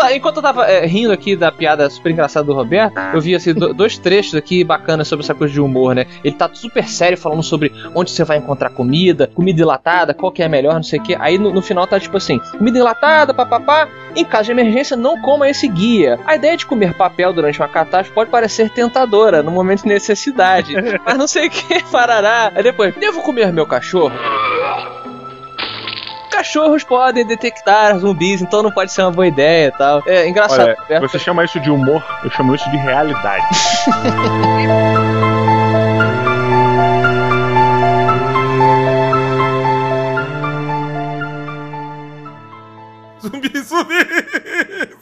Só, 0.00 0.10
enquanto 0.10 0.36
eu 0.36 0.42
tava 0.42 0.66
é, 0.66 0.86
rindo 0.86 1.12
aqui 1.12 1.36
da 1.36 1.52
piada 1.52 1.88
super 1.90 2.10
engraçada 2.12 2.46
do 2.46 2.54
Roberto, 2.54 2.98
eu 3.14 3.20
vi 3.20 3.34
assim, 3.34 3.52
do- 3.52 3.72
dois 3.74 3.98
trechos 3.98 4.34
aqui 4.34 4.64
bacanas 4.64 5.08
sobre 5.08 5.24
essa 5.24 5.34
coisa 5.34 5.52
de 5.52 5.60
humor, 5.60 5.94
né? 5.94 6.06
Ele 6.24 6.34
tá 6.34 6.48
super 6.52 6.88
sério 6.88 7.18
falando 7.18 7.42
sobre 7.42 7.72
onde 7.94 8.10
você 8.10 8.24
vai 8.24 8.38
encontrar 8.38 8.70
comida, 8.70 9.26
comida 9.26 9.60
enlatada, 9.60 10.14
qual 10.14 10.32
que 10.32 10.42
é 10.42 10.46
a 10.46 10.48
melhor, 10.48 10.74
não 10.74 10.82
sei 10.82 10.98
o 10.98 11.02
que. 11.02 11.14
Aí 11.18 11.38
no, 11.38 11.52
no 11.52 11.60
final 11.62 11.86
tá 11.86 11.98
tipo 12.00 12.16
assim: 12.16 12.38
comida 12.56 12.78
enlatada, 12.78 13.34
papapá. 13.34 13.88
Em 14.16 14.24
caso 14.24 14.46
de 14.46 14.52
emergência, 14.52 14.96
não 14.96 15.20
coma 15.20 15.48
esse 15.48 15.68
guia. 15.68 16.18
A 16.26 16.34
ideia 16.34 16.56
de 16.56 16.66
comer 16.66 16.94
papel 16.94 17.32
durante 17.32 17.60
uma 17.60 17.68
catástrofe 17.68 18.10
pode 18.12 18.28
parecer 18.30 18.68
tentadora 18.70 19.40
no 19.42 19.52
momento 19.52 19.82
de 19.82 19.88
necessidade, 19.88 20.74
mas 21.06 21.16
não 21.16 21.28
sei 21.28 21.46
o 21.46 21.50
que 21.50 21.82
parará. 21.92 22.50
Aí 22.54 22.62
depois, 22.62 22.92
devo 22.96 23.22
comer 23.22 23.52
meu 23.52 23.66
cachorro? 23.66 24.12
Cachorros 26.40 26.82
podem 26.82 27.26
detectar 27.26 27.98
zumbis, 27.98 28.40
então 28.40 28.62
não 28.62 28.70
pode 28.70 28.90
ser 28.90 29.02
uma 29.02 29.10
boa 29.10 29.26
ideia 29.26 29.68
e 29.68 29.72
tal. 29.72 30.02
É 30.06 30.26
engraçado. 30.26 30.74
Olha, 30.88 31.00
você 31.00 31.18
chama 31.18 31.44
isso 31.44 31.60
de 31.60 31.70
humor, 31.70 32.02
eu 32.24 32.30
chamo 32.30 32.54
isso 32.54 32.70
de 32.70 32.78
realidade. 32.78 33.46
Zumbi, 43.20 43.50
zumbi, 43.60 44.00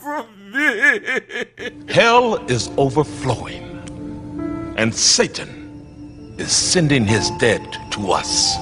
zumbi. 0.03 1.87
Hell 1.87 2.43
is 2.49 2.69
overflowing, 2.77 3.63
and 4.77 4.93
Satan 4.93 6.35
is 6.37 6.51
sending 6.51 7.07
his 7.07 7.31
dead 7.39 7.63
to 7.93 8.11
us. 8.11 8.59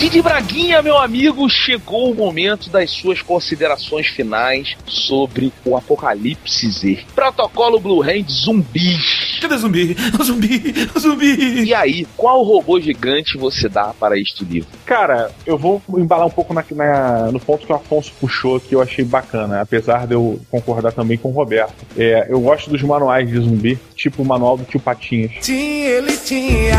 Didi 0.00 0.22
Braguinha, 0.22 0.80
meu 0.80 0.96
amigo, 0.96 1.46
chegou 1.50 2.10
o 2.10 2.14
momento 2.14 2.70
das 2.70 2.90
suas 2.90 3.20
considerações 3.20 4.06
finais 4.06 4.74
sobre 4.86 5.52
o 5.62 5.76
Apocalipse 5.76 6.70
Z. 6.70 7.00
Protocolo 7.14 7.78
Blue 7.78 8.02
Hand 8.02 8.24
Zumbis. 8.30 9.38
Cadê 9.42 9.54
o 9.56 9.58
zumbi? 9.58 9.96
O 10.18 10.24
zumbi, 10.24 10.88
o 10.94 10.98
zumbi. 10.98 11.64
E 11.64 11.74
aí, 11.74 12.06
qual 12.16 12.42
robô 12.42 12.80
gigante 12.80 13.36
você 13.36 13.68
dá 13.68 13.92
para 14.00 14.18
este 14.18 14.42
livro? 14.42 14.70
Cara, 14.86 15.30
eu 15.44 15.58
vou 15.58 15.82
embalar 15.90 16.26
um 16.26 16.30
pouco 16.30 16.54
na, 16.54 16.64
na- 16.72 17.30
no 17.30 17.38
ponto 17.38 17.66
que 17.66 17.72
o 17.72 17.76
Afonso 17.76 18.10
puxou 18.18 18.58
que 18.58 18.74
eu 18.74 18.80
achei 18.80 19.04
bacana, 19.04 19.60
apesar 19.60 20.06
de 20.06 20.14
eu 20.14 20.40
concordar 20.50 20.92
também 20.92 21.18
com 21.18 21.28
o 21.28 21.32
Roberto. 21.32 21.74
É, 21.96 22.26
eu 22.30 22.40
gosto 22.40 22.70
dos 22.70 22.82
manuais 22.82 23.28
de 23.28 23.38
zumbi, 23.38 23.78
tipo 23.94 24.22
o 24.22 24.26
manual 24.26 24.56
do 24.56 24.64
tio 24.64 24.80
Patinhas. 24.80 25.32
Tinha, 25.42 25.88
ele 25.90 26.16
tinha, 26.16 26.78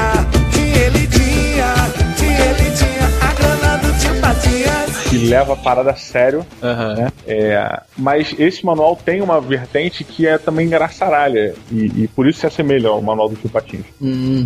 tinha, 0.52 0.86
ele 0.88 1.08
tinha, 1.08 1.74
tinha, 2.18 2.46
ele 2.46 2.78
tinha 2.78 3.01
que 5.12 5.18
leva 5.18 5.54
a 5.54 5.58
parada 5.58 5.92
a 5.92 5.96
sério, 5.96 6.46
né? 6.62 7.12
É, 7.28 7.82
mas 7.98 8.34
esse 8.40 8.66
manual 8.66 8.96
tem 8.96 9.22
uma 9.22 9.42
vertente 9.42 10.06
que 10.06 10.26
é 10.26 10.38
também 10.38 10.66
engraçaralha 10.66 11.54
e, 11.70 12.04
e 12.04 12.08
por 12.08 12.28
isso 12.28 12.40
se 12.40 12.48
assemelha 12.48 12.88
ao 12.88 13.02
manual 13.02 13.28
do 13.28 13.36
Tio 13.36 13.50
Patinhos. 13.50 13.86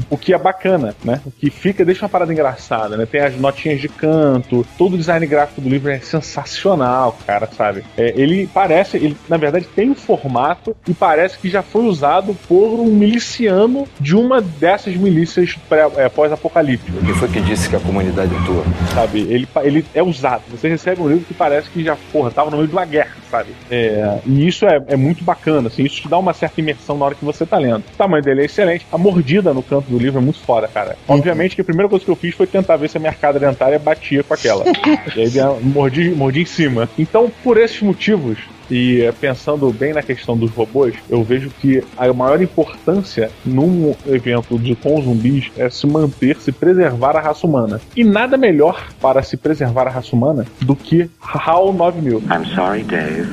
O 0.09 0.17
que 0.17 0.33
é 0.33 0.37
bacana, 0.37 0.95
né? 1.03 1.21
O 1.25 1.31
que 1.31 1.51
fica, 1.51 1.85
deixa 1.85 2.03
uma 2.03 2.09
parada 2.09 2.33
engraçada, 2.33 2.97
né? 2.97 3.05
Tem 3.05 3.21
as 3.21 3.35
notinhas 3.39 3.79
de 3.79 3.87
canto, 3.87 4.65
todo 4.75 4.95
o 4.95 4.97
design 4.97 5.25
gráfico 5.27 5.61
do 5.61 5.69
livro 5.69 5.91
é 5.91 5.99
sensacional, 5.99 7.17
cara, 7.27 7.47
sabe? 7.55 7.83
É, 7.95 8.13
ele 8.15 8.49
parece, 8.51 8.97
ele 8.97 9.15
na 9.29 9.37
verdade 9.37 9.67
tem 9.75 9.91
um 9.91 9.95
formato 9.95 10.75
e 10.87 10.93
parece 10.95 11.37
que 11.37 11.49
já 11.49 11.61
foi 11.61 11.83
usado 11.83 12.35
por 12.47 12.79
um 12.79 12.87
miliciano 12.87 13.87
de 13.99 14.15
uma 14.15 14.41
dessas 14.41 14.95
milícias 14.95 15.55
é, 15.97 16.09
pós-apocalípticas. 16.09 17.03
Quem 17.05 17.13
foi 17.13 17.27
que 17.27 17.41
disse 17.41 17.69
que 17.69 17.75
a 17.75 17.79
comunidade 17.79 18.33
é 18.33 18.45
tua? 18.45 18.63
Sabe? 18.93 19.19
Ele, 19.21 19.47
ele 19.63 19.85
é 19.95 20.03
usado. 20.03 20.43
Você 20.49 20.67
recebe 20.67 21.01
um 21.01 21.08
livro 21.08 21.25
que 21.25 21.34
parece 21.34 21.71
que 21.71 21.84
já, 21.84 21.95
porra, 22.12 22.29
tava 22.29 22.51
no 22.51 22.58
meio 22.58 22.67
de 22.67 22.75
uma 22.75 22.86
guerra, 22.86 23.15
sabe? 23.31 23.55
É, 23.69 24.19
e 24.25 24.45
isso 24.45 24.65
é, 24.65 24.84
é 24.89 24.97
muito 24.97 25.23
bacana, 25.23 25.69
assim, 25.69 25.84
isso 25.84 26.01
te 26.01 26.10
dá 26.10 26.19
uma 26.19 26.34
certa 26.34 26.60
imersão 26.60 26.97
na 26.97 27.05
hora 27.05 27.15
que 27.15 27.23
você 27.23 27.45
tá 27.45 27.58
lendo. 27.58 27.79
O 27.79 27.97
tamanho 27.97 28.21
dele 28.21 28.41
é 28.41 28.45
excelente. 28.45 28.86
A 28.91 28.97
mordida 28.97 29.53
no 29.53 29.63
canto 29.63 29.89
do 29.89 29.97
livro 29.97 30.19
é 30.19 30.23
muito 30.23 30.43
foda, 30.43 30.67
cara. 30.67 30.97
Obviamente 31.08 31.55
que 31.55 31.62
a 31.62 31.65
primeira 31.65 31.89
coisa 31.89 32.03
que 32.03 32.12
eu 32.12 32.15
fiz 32.15 32.36
foi 32.36 32.45
tentar 32.45 32.75
ver 32.75 32.89
se 32.89 32.97
a 32.97 32.99
minha 32.99 33.12
arcada 33.12 33.39
dentária 33.39 33.79
batia 33.79 34.21
com 34.21 34.34
aquela. 34.34 34.65
e 35.15 35.21
aí 35.21 35.63
mordi, 35.63 36.12
mordi 36.12 36.41
em 36.41 36.45
cima. 36.45 36.89
Então, 36.97 37.31
por 37.43 37.58
esses 37.58 37.81
motivos, 37.81 38.38
e 38.69 39.01
eh, 39.01 39.12
pensando 39.12 39.71
bem 39.71 39.93
na 39.93 40.01
questão 40.01 40.38
dos 40.38 40.51
robôs, 40.51 40.95
eu 41.10 41.23
vejo 41.23 41.49
que 41.49 41.84
a 41.97 42.12
maior 42.13 42.41
importância 42.41 43.32
num 43.45 43.95
evento 44.08 44.58
de 44.58 44.75
com 44.75 45.01
zumbis 45.01 45.51
é 45.58 45.69
se 45.69 45.88
manter, 45.88 46.38
se 46.38 46.51
preservar 46.51 47.15
a 47.15 47.21
raça 47.21 47.45
humana. 47.45 47.82
E 47.95 48.04
nada 48.04 48.38
melhor 48.38 48.88
para 49.01 49.21
se 49.23 49.38
preservar 49.38 49.88
a 49.88 49.91
raça 49.91 50.15
humana 50.15 50.45
do 50.62 50.75
que 50.75 51.10
HAL 51.19 51.73
9000. 51.73 52.21
I'm 52.30 52.45
sorry, 52.56 52.84
Dave. 52.84 53.28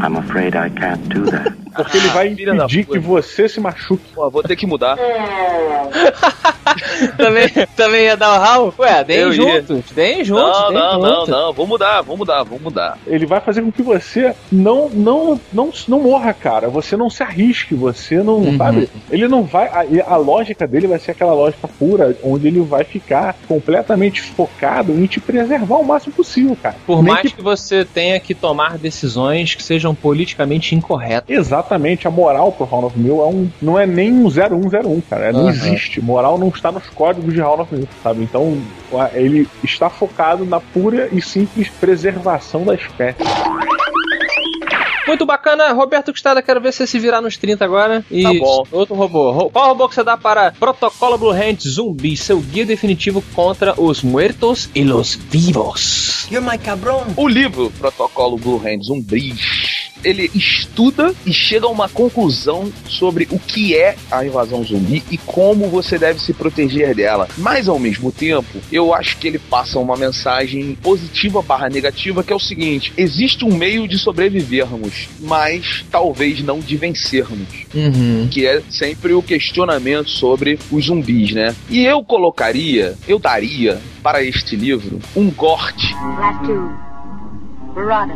I'm 0.00 0.16
afraid 0.16 0.54
I 0.54 0.70
can't 0.70 1.08
do 1.08 1.24
that. 1.30 1.52
Porque 1.78 1.96
ele 1.96 2.08
vai 2.08 2.28
da 2.28 2.54
impedir 2.54 2.84
que 2.86 2.98
você 2.98 3.48
se 3.48 3.60
machuque. 3.60 4.04
Pô, 4.14 4.28
vou 4.30 4.42
ter 4.42 4.56
que 4.56 4.66
mudar. 4.66 4.96
também, 7.16 7.48
também 7.76 8.04
ia 8.04 8.16
dar 8.16 8.36
o 8.36 8.40
Raul? 8.42 8.74
Ué, 8.78 9.04
deem 9.04 9.20
Eu 9.20 9.32
ia. 9.32 9.62
juntos. 9.62 9.92
Deem 9.92 10.24
juntos. 10.24 10.60
Não, 10.60 10.68
deem 10.68 10.78
não, 10.80 10.98
não, 10.98 11.10
juntos. 11.16 11.28
não. 11.28 11.52
Vou 11.52 11.66
mudar, 11.66 12.02
vou 12.02 12.16
mudar, 12.16 12.42
vou 12.44 12.58
mudar. 12.60 12.98
Ele 13.06 13.26
vai 13.26 13.40
fazer 13.40 13.62
com 13.62 13.72
que 13.72 13.82
você 13.82 14.34
não 14.50 14.88
não 14.90 15.40
não, 15.52 15.70
não 15.86 16.00
morra, 16.00 16.32
cara. 16.32 16.68
Você 16.68 16.96
não 16.96 17.08
se 17.10 17.22
arrisque, 17.22 17.74
você 17.74 18.22
não, 18.22 18.38
Uhum. 18.38 18.56
sabe? 18.56 18.88
Ele 19.10 19.26
não 19.28 19.42
vai 19.44 19.66
a, 19.66 20.14
a 20.14 20.16
lógica 20.16 20.66
dele 20.66 20.86
vai 20.86 20.98
ser 20.98 21.10
aquela 21.12 21.32
lógica 21.34 21.68
pura 21.68 22.16
onde 22.22 22.46
ele 22.48 22.60
vai 22.60 22.84
ficar 22.84 23.36
completamente 23.46 24.22
focado 24.22 24.92
em 24.92 25.06
te 25.06 25.20
preservar 25.20 25.76
o 25.76 25.84
máximo 25.84 26.14
possível, 26.14 26.56
cara. 26.60 26.76
Por 26.86 27.02
Nem 27.02 27.12
mais 27.14 27.32
que... 27.32 27.42
você 27.42 27.84
tenha 27.84 28.18
que 28.20 28.34
tomar 28.34 28.78
decisões 28.78 29.54
que 29.54 29.62
sejam 29.62 29.94
politicamente 29.94 30.74
incorretas. 30.74 31.28
Exatamente, 31.68 32.08
a 32.08 32.10
moral 32.10 32.50
pro 32.50 32.64
Round 32.64 32.86
of 32.86 32.98
Mill 32.98 33.20
é 33.20 33.26
um, 33.26 33.50
não 33.60 33.78
é 33.78 33.86
nem 33.86 34.10
um 34.10 34.30
0101, 34.30 35.00
cara. 35.02 35.32
Não 35.32 35.40
Aham. 35.40 35.50
existe. 35.50 36.00
Moral 36.00 36.38
não 36.38 36.48
está 36.48 36.72
nos 36.72 36.88
códigos 36.88 37.34
de 37.34 37.40
Round 37.42 37.60
of 37.60 37.74
Mill, 37.74 37.86
sabe? 38.02 38.22
Então, 38.22 38.58
ele 39.12 39.46
está 39.62 39.90
focado 39.90 40.46
na 40.46 40.60
pura 40.60 41.08
e 41.12 41.20
simples 41.20 41.68
preservação 41.68 42.64
da 42.64 42.74
espécie. 42.74 43.18
Muito 45.06 45.24
bacana, 45.24 45.72
Roberto 45.72 46.12
Custada, 46.12 46.42
quero 46.42 46.60
ver 46.60 46.70
você 46.70 46.86
se 46.86 46.98
virar 46.98 47.22
nos 47.22 47.36
30 47.38 47.64
agora. 47.64 48.04
E 48.10 48.22
Tá 48.22 48.32
bom. 48.34 48.62
outro 48.70 48.94
robô. 48.94 49.30
Ro- 49.30 49.50
Qual 49.50 49.68
robô 49.68 49.88
que 49.88 49.94
você 49.94 50.04
dá 50.04 50.18
para 50.18 50.52
Protocolo 50.52 51.16
Blue 51.16 51.30
Hand 51.32 51.56
Zumbi, 51.66 52.14
seu 52.14 52.38
guia 52.40 52.66
definitivo 52.66 53.22
contra 53.34 53.74
os 53.80 54.02
muertos 54.02 54.68
e 54.74 54.84
los 54.84 55.14
vivos? 55.14 56.26
You're 56.30 56.46
my 56.46 56.58
cabron. 56.58 57.04
O 57.16 57.26
livro 57.26 57.70
Protocolo 57.78 58.36
Blue 58.36 58.60
Hand 58.62 58.82
Zumbis, 58.82 59.67
ele 60.04 60.30
estuda 60.34 61.14
e 61.26 61.32
chega 61.32 61.66
a 61.66 61.70
uma 61.70 61.88
conclusão 61.88 62.72
sobre 62.88 63.26
o 63.30 63.38
que 63.38 63.74
é 63.76 63.96
a 64.10 64.24
invasão 64.24 64.62
zumbi 64.64 65.02
e 65.10 65.16
como 65.18 65.68
você 65.68 65.98
deve 65.98 66.20
se 66.20 66.32
proteger 66.32 66.94
dela. 66.94 67.28
Mas 67.38 67.68
ao 67.68 67.78
mesmo 67.78 68.10
tempo, 68.12 68.58
eu 68.70 68.94
acho 68.94 69.16
que 69.18 69.26
ele 69.28 69.38
passa 69.38 69.78
uma 69.78 69.96
mensagem 69.96 70.76
positiva 70.82 71.42
barra 71.42 71.68
negativa 71.68 72.22
que 72.22 72.32
é 72.32 72.36
o 72.36 72.40
seguinte: 72.40 72.92
existe 72.96 73.44
um 73.44 73.54
meio 73.54 73.86
de 73.88 73.98
sobrevivermos, 73.98 75.08
mas 75.20 75.84
talvez 75.90 76.42
não 76.42 76.60
de 76.60 76.76
vencermos 76.76 77.48
Uhum. 77.74 78.28
que 78.30 78.46
é 78.46 78.62
sempre 78.70 79.12
o 79.12 79.22
questionamento 79.22 80.10
sobre 80.10 80.58
os 80.70 80.86
zumbis, 80.86 81.32
né? 81.32 81.54
E 81.68 81.84
eu 81.84 82.02
colocaria, 82.02 82.94
eu 83.06 83.18
daria 83.18 83.80
para 84.02 84.22
este 84.22 84.56
livro 84.56 84.98
um 85.16 85.30
corte, 85.30 85.92
Latu, 86.18 86.70
Barada, 87.74 88.14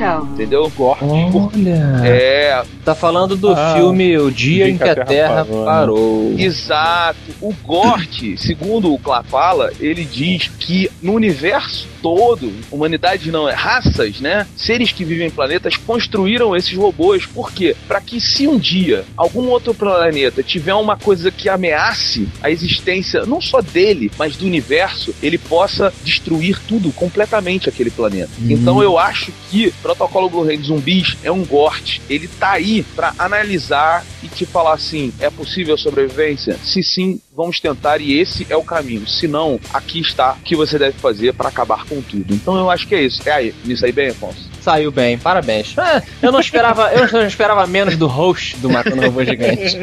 Nikto. 0.00 0.28
entendeu? 0.34 0.72
Corte. 0.76 1.04
Olha. 1.04 2.00
É, 2.04 2.62
Tá 2.84 2.94
falando 2.94 3.36
do 3.36 3.50
Ah, 3.52 3.74
filme 3.76 4.16
O 4.18 4.30
Dia 4.30 4.68
em 4.68 4.76
que 4.78 4.88
a 4.88 5.04
Terra 5.04 5.44
parou. 5.44 6.30
né? 6.30 6.42
exato. 6.42 7.18
O 7.40 7.52
Gort, 7.62 8.22
segundo 8.38 8.92
o 8.92 8.98
Clá 8.98 9.22
fala, 9.22 9.70
ele 9.78 10.04
diz 10.04 10.50
que 10.58 10.90
no 11.02 11.12
universo 11.12 11.86
todo, 12.02 12.50
humanidade 12.70 13.30
não 13.30 13.46
é 13.48 13.52
raças, 13.52 14.20
né? 14.20 14.46
Seres 14.56 14.90
que 14.92 15.04
vivem 15.04 15.26
em 15.26 15.30
planetas 15.30 15.76
construíram 15.76 16.56
esses 16.56 16.74
robôs. 16.74 17.26
Por 17.26 17.52
quê? 17.52 17.76
Para 17.86 18.00
que 18.00 18.18
se 18.20 18.48
um 18.48 18.58
dia 18.58 19.04
algum 19.16 19.48
outro 19.48 19.74
planeta 19.74 20.42
tiver 20.42 20.74
uma 20.74 20.96
coisa 20.96 21.30
que 21.30 21.48
ameace 21.48 22.26
a 22.42 22.50
existência 22.50 23.26
não 23.26 23.40
só 23.40 23.60
dele, 23.60 24.10
mas 24.18 24.36
do 24.36 24.46
universo, 24.46 25.14
ele 25.22 25.36
possa 25.36 25.92
destruir 26.02 26.58
tudo 26.66 26.90
completamente 26.92 27.68
aquele 27.68 27.90
planeta. 27.90 28.30
Uhum. 28.40 28.50
Então 28.50 28.82
eu 28.82 28.98
acho 28.98 29.30
que 29.50 29.72
Protocolo 29.90 30.30
Blue 30.30 30.48
Hand 30.48 30.62
Zumbis 30.62 31.16
é 31.24 31.32
um 31.32 31.44
Gort. 31.44 31.98
Ele 32.08 32.28
tá 32.28 32.52
aí 32.52 32.84
para 32.94 33.12
analisar 33.18 34.04
e 34.22 34.28
te 34.28 34.46
falar 34.46 34.74
assim: 34.74 35.12
é 35.18 35.28
possível 35.28 35.76
sobrevivência? 35.76 36.56
Se 36.62 36.82
sim, 36.82 37.20
vamos 37.34 37.58
tentar 37.58 38.00
e 38.00 38.18
esse 38.18 38.46
é 38.48 38.56
o 38.56 38.62
caminho. 38.62 39.06
Se 39.08 39.26
não, 39.26 39.58
aqui 39.72 40.00
está 40.00 40.34
o 40.34 40.42
que 40.42 40.54
você 40.54 40.78
deve 40.78 40.96
fazer 40.98 41.34
para 41.34 41.48
acabar 41.48 41.84
com 41.86 42.00
tudo. 42.00 42.32
Então 42.32 42.56
eu 42.56 42.70
acho 42.70 42.86
que 42.86 42.94
é 42.94 43.02
isso. 43.02 43.20
É 43.28 43.32
aí, 43.32 43.54
nisso 43.64 43.84
aí 43.84 43.92
bem, 43.92 44.10
Afonso. 44.10 44.49
Saiu 44.60 44.90
bem, 44.90 45.18
parabéns. 45.18 45.76
É, 45.78 46.02
eu 46.22 46.30
não 46.30 46.40
esperava, 46.40 46.92
eu 46.92 47.10
não 47.12 47.26
esperava 47.26 47.66
menos 47.66 47.96
do 47.96 48.06
host 48.06 48.56
do 48.58 48.70
Matando 48.70 49.02
Robô 49.02 49.24
Gigante. 49.24 49.78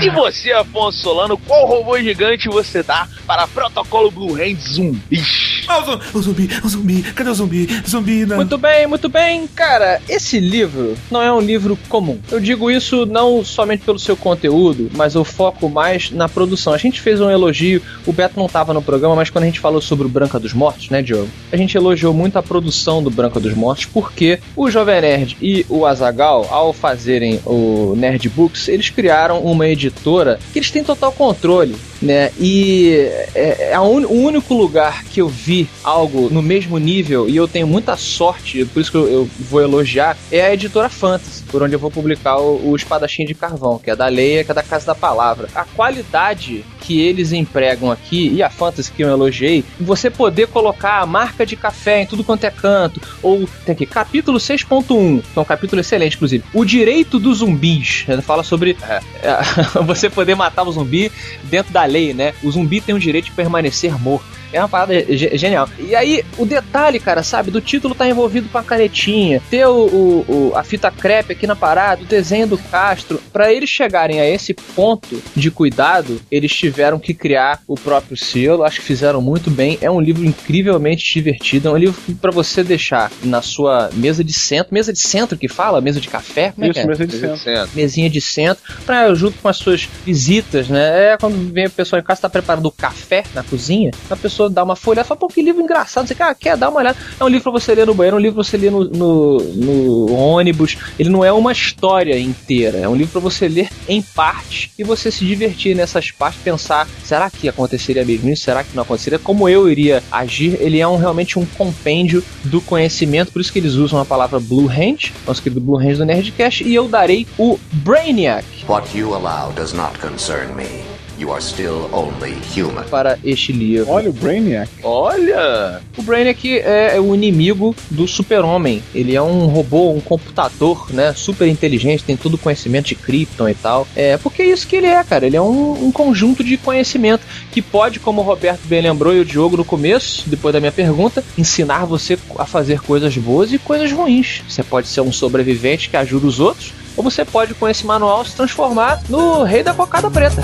E 0.00 0.10
você, 0.10 0.50
Afonso 0.50 0.98
Solano, 0.98 1.38
qual 1.38 1.64
robô 1.64 1.96
gigante 1.96 2.48
você 2.48 2.82
dá 2.82 3.06
para 3.24 3.46
Protocolo 3.46 4.10
Blue 4.10 4.34
Hand 4.34 4.56
Zumbis? 4.60 5.62
Ah, 5.68 5.78
o 5.78 5.84
zumbi, 5.84 6.04
o 6.12 6.20
zumbi, 6.20 6.48
o 6.64 6.68
zumbi, 6.68 7.02
cadê 7.14 7.30
o 7.30 7.34
zumbi? 7.34 7.82
Zumbi. 7.88 8.26
Muito 8.26 8.58
bem, 8.58 8.86
muito 8.88 9.08
bem. 9.08 9.46
Cara, 9.46 10.02
esse 10.08 10.40
livro 10.40 10.96
não 11.08 11.22
é 11.22 11.32
um 11.32 11.40
livro 11.40 11.78
comum. 11.88 12.18
Eu 12.32 12.40
digo 12.40 12.68
isso 12.68 13.06
não 13.06 13.44
somente 13.44 13.84
pelo 13.84 13.98
seu 13.98 14.16
conteúdo, 14.16 14.90
mas 14.92 15.14
eu 15.14 15.22
foco 15.22 15.68
mais 15.70 16.10
na 16.10 16.28
produção. 16.28 16.74
A 16.74 16.78
gente 16.78 17.00
fez 17.00 17.20
um 17.20 17.30
elogio, 17.30 17.80
o 18.04 18.12
Beto 18.12 18.36
não 18.36 18.46
estava 18.46 18.74
no 18.74 18.82
programa, 18.82 19.14
mas 19.14 19.30
quando 19.30 19.44
a 19.44 19.46
gente 19.46 19.60
falou 19.60 19.80
sobre 19.80 20.04
o 20.04 20.10
Branca 20.10 20.40
dos 20.40 20.52
Mortos, 20.52 20.90
né, 20.90 21.00
Diogo? 21.00 21.28
A 21.52 21.56
gente 21.56 21.76
elogiou 21.76 22.12
muito 22.12 22.36
a 22.36 22.42
produção 22.42 22.91
do 23.00 23.10
Branca 23.10 23.38
dos 23.38 23.54
Mortos, 23.54 23.84
porque 23.86 24.40
o 24.56 24.68
Jovem 24.68 25.00
Nerd 25.00 25.36
e 25.40 25.64
o 25.68 25.86
Azagal, 25.86 26.48
ao 26.50 26.72
fazerem 26.72 27.40
o 27.46 27.94
Nerd 27.96 28.28
Books, 28.30 28.66
eles 28.66 28.90
criaram 28.90 29.38
uma 29.40 29.68
editora 29.68 30.40
que 30.52 30.58
eles 30.58 30.70
têm 30.72 30.82
total 30.82 31.12
controle, 31.12 31.76
né? 32.00 32.32
E 32.40 33.08
é, 33.36 33.68
é 33.74 33.78
un- 33.80 34.04
o 34.06 34.20
único 34.24 34.52
lugar 34.54 35.04
que 35.04 35.20
eu 35.20 35.28
vi 35.28 35.68
algo 35.84 36.28
no 36.28 36.42
mesmo 36.42 36.76
nível, 36.78 37.28
e 37.28 37.36
eu 37.36 37.46
tenho 37.46 37.68
muita 37.68 37.96
sorte, 37.96 38.64
por 38.64 38.80
isso 38.80 38.90
que 38.90 38.96
eu, 38.96 39.08
eu 39.08 39.28
vou 39.38 39.60
elogiar, 39.62 40.16
é 40.32 40.40
a 40.42 40.52
editora 40.52 40.88
Fantasy, 40.88 41.44
por 41.44 41.62
onde 41.62 41.74
eu 41.74 41.78
vou 41.78 41.90
publicar 41.90 42.38
o, 42.40 42.70
o 42.70 42.74
Espadachim 42.74 43.24
de 43.24 43.34
Carvão, 43.34 43.78
que 43.78 43.90
é 43.90 43.94
da 43.94 44.08
Leia, 44.08 44.42
que 44.42 44.50
é 44.50 44.54
da 44.54 44.62
Casa 44.62 44.86
da 44.86 44.94
Palavra. 44.94 45.48
A 45.54 45.64
qualidade 45.64 46.64
que 46.80 47.00
eles 47.00 47.32
empregam 47.32 47.90
aqui, 47.92 48.28
e 48.34 48.42
a 48.42 48.50
Fantasy 48.50 48.90
que 48.90 49.04
eu 49.04 49.08
elogiei, 49.08 49.62
você 49.78 50.10
poder 50.10 50.48
colocar 50.48 51.00
a 51.00 51.06
marca 51.06 51.46
de 51.46 51.54
café 51.54 52.02
em 52.02 52.06
tudo 52.06 52.24
quanto 52.24 52.42
é 52.44 52.50
canto, 52.50 52.81
ou 53.22 53.48
tem 53.64 53.72
aqui, 53.74 53.86
capítulo 53.86 54.38
6.1, 54.38 55.22
que 55.22 55.38
é 55.38 55.40
um 55.40 55.44
capítulo 55.44 55.80
excelente, 55.80 56.16
inclusive, 56.16 56.44
o 56.52 56.64
direito 56.64 57.18
dos 57.18 57.38
zumbis, 57.38 58.04
ele 58.08 58.22
fala 58.22 58.42
sobre 58.42 58.76
é, 58.82 59.00
você 59.84 60.08
poder 60.08 60.34
matar 60.34 60.66
o 60.66 60.72
zumbi 60.72 61.10
dentro 61.44 61.72
da 61.72 61.84
lei, 61.84 62.14
né? 62.14 62.34
O 62.42 62.50
zumbi 62.50 62.80
tem 62.80 62.94
o 62.94 62.98
direito 62.98 63.26
de 63.26 63.32
permanecer 63.32 63.98
morto. 64.00 64.41
É 64.52 64.58
uma 64.60 64.68
parada 64.68 64.94
ge- 65.16 65.36
genial. 65.36 65.68
E 65.78 65.94
aí, 65.94 66.24
o 66.38 66.44
detalhe, 66.44 66.98
cara, 67.00 67.22
sabe, 67.22 67.50
do 67.50 67.60
título 67.60 67.94
tá 67.94 68.08
envolvido 68.08 68.48
com 68.48 68.58
a 68.58 68.62
canetinha, 68.62 69.40
ter 69.50 69.66
o, 69.66 69.72
o- 69.86 70.24
o- 70.28 70.52
a 70.56 70.62
fita 70.62 70.90
crepe 70.90 71.32
aqui 71.32 71.46
na 71.46 71.56
parada, 71.56 72.02
o 72.02 72.06
desenho 72.06 72.46
do 72.46 72.58
Castro. 72.58 73.20
Pra 73.32 73.52
eles 73.52 73.70
chegarem 73.70 74.20
a 74.20 74.28
esse 74.28 74.52
ponto 74.54 75.22
de 75.34 75.50
cuidado, 75.50 76.20
eles 76.30 76.52
tiveram 76.52 76.98
que 76.98 77.14
criar 77.14 77.60
o 77.66 77.74
próprio 77.76 78.16
selo. 78.16 78.62
Acho 78.64 78.80
que 78.80 78.86
fizeram 78.86 79.22
muito 79.22 79.50
bem. 79.50 79.78
É 79.80 79.90
um 79.90 80.00
livro 80.00 80.24
incrivelmente 80.24 81.12
divertido. 81.14 81.68
É 81.68 81.70
um 81.72 81.76
livro 81.76 82.00
que 82.04 82.14
pra 82.14 82.30
você 82.30 82.62
deixar 82.62 83.10
na 83.24 83.40
sua 83.42 83.90
mesa 83.94 84.22
de 84.22 84.32
centro. 84.32 84.74
Mesa 84.74 84.92
de 84.92 84.98
centro 85.00 85.38
que 85.38 85.48
fala? 85.48 85.80
Mesa 85.80 86.00
de 86.00 86.08
café? 86.08 86.52
Como 86.52 86.66
é 86.66 86.70
Isso, 86.70 86.80
é? 86.80 86.86
mesa 86.86 87.06
de 87.06 87.16
centro. 87.38 87.70
mesinha 87.74 88.10
de 88.10 88.20
centro, 88.20 88.62
pra 88.84 89.12
junto 89.14 89.38
com 89.40 89.48
as 89.48 89.56
suas 89.56 89.88
visitas, 90.04 90.68
né? 90.68 91.12
É 91.12 91.16
quando 91.18 91.52
vem 91.52 91.64
a 91.66 91.70
pessoa 91.70 92.00
em 92.00 92.02
casa, 92.02 92.22
tá 92.22 92.28
preparando 92.30 92.66
o 92.66 92.70
café 92.72 93.24
na 93.34 93.42
cozinha, 93.42 93.90
a 94.10 94.16
pessoa 94.16 94.41
dá 94.48 94.62
uma 94.62 94.76
folha 94.76 95.04
fala, 95.04 95.18
pô, 95.18 95.28
que 95.28 95.42
livro 95.42 95.62
engraçado, 95.62 96.06
você 96.06 96.14
quer, 96.14 96.34
quer 96.34 96.56
dar 96.56 96.68
uma 96.68 96.80
olhada? 96.80 96.96
É 97.18 97.24
um 97.24 97.28
livro 97.28 97.50
pra 97.50 97.60
você 97.60 97.74
ler 97.74 97.86
no 97.86 97.94
banheiro, 97.94 98.16
é 98.16 98.18
um 98.18 98.22
livro 98.22 98.36
pra 98.36 98.44
você 98.44 98.56
ler 98.56 98.70
no, 98.70 98.84
no, 98.84 99.38
no 99.38 100.12
ônibus, 100.14 100.76
ele 100.98 101.08
não 101.08 101.24
é 101.24 101.32
uma 101.32 101.52
história 101.52 102.18
inteira, 102.18 102.78
é 102.78 102.88
um 102.88 102.94
livro 102.94 103.12
pra 103.12 103.20
você 103.20 103.48
ler 103.48 103.70
em 103.88 104.02
parte 104.02 104.70
e 104.78 104.84
você 104.84 105.10
se 105.10 105.24
divertir 105.24 105.74
nessas 105.74 106.10
partes, 106.10 106.40
pensar, 106.42 106.88
será 107.04 107.30
que 107.30 107.48
aconteceria 107.48 108.04
mesmo 108.04 108.30
isso? 108.30 108.44
Será 108.44 108.64
que 108.64 108.74
não 108.74 108.82
aconteceria? 108.82 109.18
Como 109.18 109.48
eu 109.48 109.70
iria 109.70 110.02
agir? 110.10 110.56
Ele 110.60 110.80
é 110.80 110.86
um, 110.86 110.96
realmente 110.96 111.38
um 111.38 111.46
compêndio 111.46 112.22
do 112.44 112.60
conhecimento, 112.60 113.32
por 113.32 113.40
isso 113.40 113.52
que 113.52 113.58
eles 113.58 113.74
usam 113.74 114.00
a 114.00 114.04
palavra 114.04 114.40
Blue 114.40 114.68
Hand, 114.68 115.12
nosso 115.26 115.42
querido 115.42 115.60
Blue 115.60 115.78
Hand 115.78 115.96
do 115.96 116.04
Nerdcast, 116.04 116.64
e 116.64 116.74
eu 116.74 116.88
darei 116.88 117.26
o 117.38 117.58
Brainiac 117.72 118.44
What 118.68 118.96
you 118.96 119.14
allow 119.14 119.52
does 119.52 119.72
not 119.72 119.98
concern 119.98 120.54
me. 120.54 121.01
You 121.18 121.32
are 121.32 121.42
still 121.42 121.88
only 121.92 122.36
human. 122.54 122.84
para 122.84 123.18
este 123.24 123.52
livro. 123.52 123.90
Olha 123.90 124.10
o 124.10 124.12
Brainiac. 124.12 124.70
Olha! 124.82 125.80
O 125.96 126.02
Brainiac 126.02 126.58
é, 126.58 126.96
é 126.96 127.00
o 127.00 127.14
inimigo 127.14 127.74
do 127.90 128.08
super-homem. 128.08 128.82
Ele 128.94 129.14
é 129.14 129.22
um 129.22 129.46
robô, 129.46 129.92
um 129.92 130.00
computador, 130.00 130.86
né? 130.92 131.12
Super 131.14 131.46
inteligente, 131.48 132.04
tem 132.04 132.16
todo 132.16 132.34
o 132.34 132.38
conhecimento 132.38 132.88
de 132.88 132.94
Krypton 132.94 133.48
e 133.48 133.54
tal. 133.54 133.86
É, 133.94 134.16
porque 134.16 134.42
é 134.42 134.46
isso 134.46 134.66
que 134.66 134.76
ele 134.76 134.86
é, 134.86 135.02
cara. 135.04 135.26
Ele 135.26 135.36
é 135.36 135.42
um, 135.42 135.86
um 135.86 135.92
conjunto 135.92 136.42
de 136.42 136.56
conhecimento 136.56 137.24
que 137.50 137.62
pode, 137.62 138.00
como 138.00 138.20
o 138.20 138.24
Roberto 138.24 138.66
bem 138.66 138.82
lembrou 138.82 139.14
e 139.14 139.20
o 139.20 139.24
Diogo 139.24 139.56
no 139.56 139.64
começo, 139.64 140.24
depois 140.26 140.52
da 140.52 140.60
minha 140.60 140.72
pergunta, 140.72 141.22
ensinar 141.36 141.84
você 141.84 142.18
a 142.38 142.46
fazer 142.46 142.80
coisas 142.80 143.16
boas 143.16 143.52
e 143.52 143.58
coisas 143.58 143.92
ruins. 143.92 144.42
Você 144.48 144.62
pode 144.62 144.88
ser 144.88 145.00
um 145.02 145.12
sobrevivente 145.12 145.88
que 145.88 145.96
ajuda 145.96 146.26
os 146.26 146.40
outros, 146.40 146.72
ou 146.96 147.02
você 147.02 147.24
pode, 147.24 147.54
com 147.54 147.68
esse 147.68 147.86
manual, 147.86 148.24
se 148.24 148.36
transformar 148.36 149.02
no 149.08 149.44
rei 149.44 149.62
da 149.62 149.72
cocada 149.72 150.10
preta. 150.10 150.42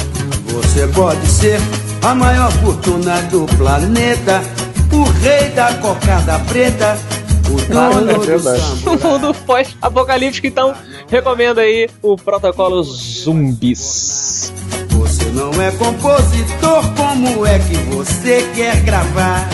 Você 0.52 0.86
pode 0.88 1.26
ser 1.26 1.60
a 2.02 2.14
maior 2.14 2.50
fortuna 2.52 3.20
do 3.22 3.46
planeta, 3.56 4.42
o 4.92 5.02
rei 5.20 5.50
da 5.50 5.74
cocada 5.74 6.38
preta, 6.40 6.98
o 7.50 7.60
dono 7.72 8.26
do 8.26 8.40
samba. 8.40 8.58
no 8.84 8.98
mundo 8.98 9.34
pós-apocalíptico, 9.46 10.46
então 10.46 10.74
recomendo 11.08 11.58
aí 11.58 11.88
o 12.02 12.16
protocolo 12.16 12.82
zumbis. 12.82 14.52
Você 14.90 15.24
não 15.26 15.50
é 15.60 15.70
compositor, 15.72 16.82
como 16.96 17.46
é 17.46 17.58
que 17.58 17.76
você 17.94 18.48
quer 18.54 18.80
gravar? 18.80 19.48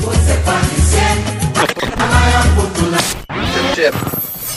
Você 0.00 0.34
pode 0.44 0.80
ser 0.80 1.92
a 1.96 2.06
maior 2.06 2.44
fortuna 2.54 2.98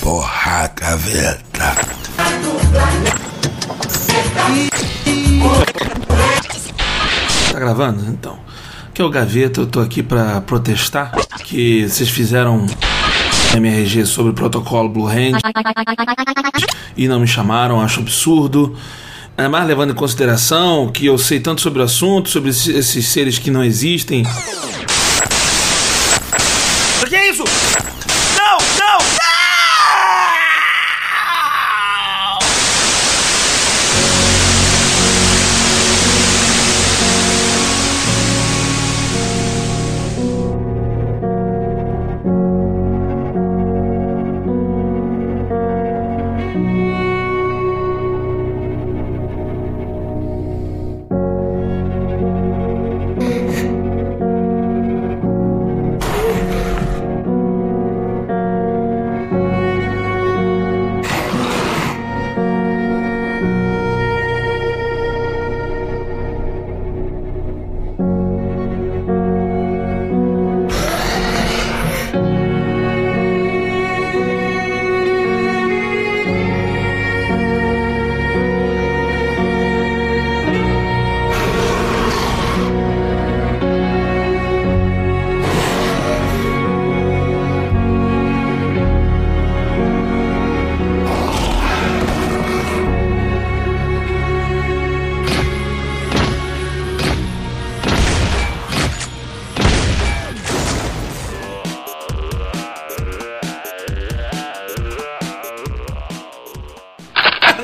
Porra, 0.02 0.72
gaveta. 0.76 1.91
Tá 7.52 7.60
gravando? 7.60 8.04
Então. 8.10 8.40
Que 8.94 9.02
é 9.02 9.06
o 9.06 9.10
Gaveta, 9.10 9.62
eu 9.62 9.68
tô 9.68 9.80
aqui 9.80 10.04
pra 10.04 10.42
protestar 10.42 11.14
que 11.46 11.88
vocês 11.88 12.10
fizeram 12.10 12.66
MRG 13.56 14.06
sobre 14.06 14.32
o 14.32 14.34
protocolo 14.34 14.90
Blue 14.90 15.08
Hand 15.08 15.40
e 16.98 17.08
não 17.08 17.20
me 17.20 17.28
chamaram, 17.28 17.80
acho 17.80 18.02
absurdo. 18.02 18.76
É, 19.38 19.48
mas 19.48 19.66
levando 19.66 19.92
em 19.92 19.96
consideração 19.96 20.92
que 20.92 21.06
eu 21.06 21.18
sei 21.18 21.40
tanto 21.40 21.62
sobre 21.62 21.82
o 21.82 21.86
assunto, 21.86 22.30
sobre 22.30 22.50
esses 22.50 23.08
seres 23.08 23.40
que 23.40 23.50
não 23.50 23.64
existem. 23.64 24.24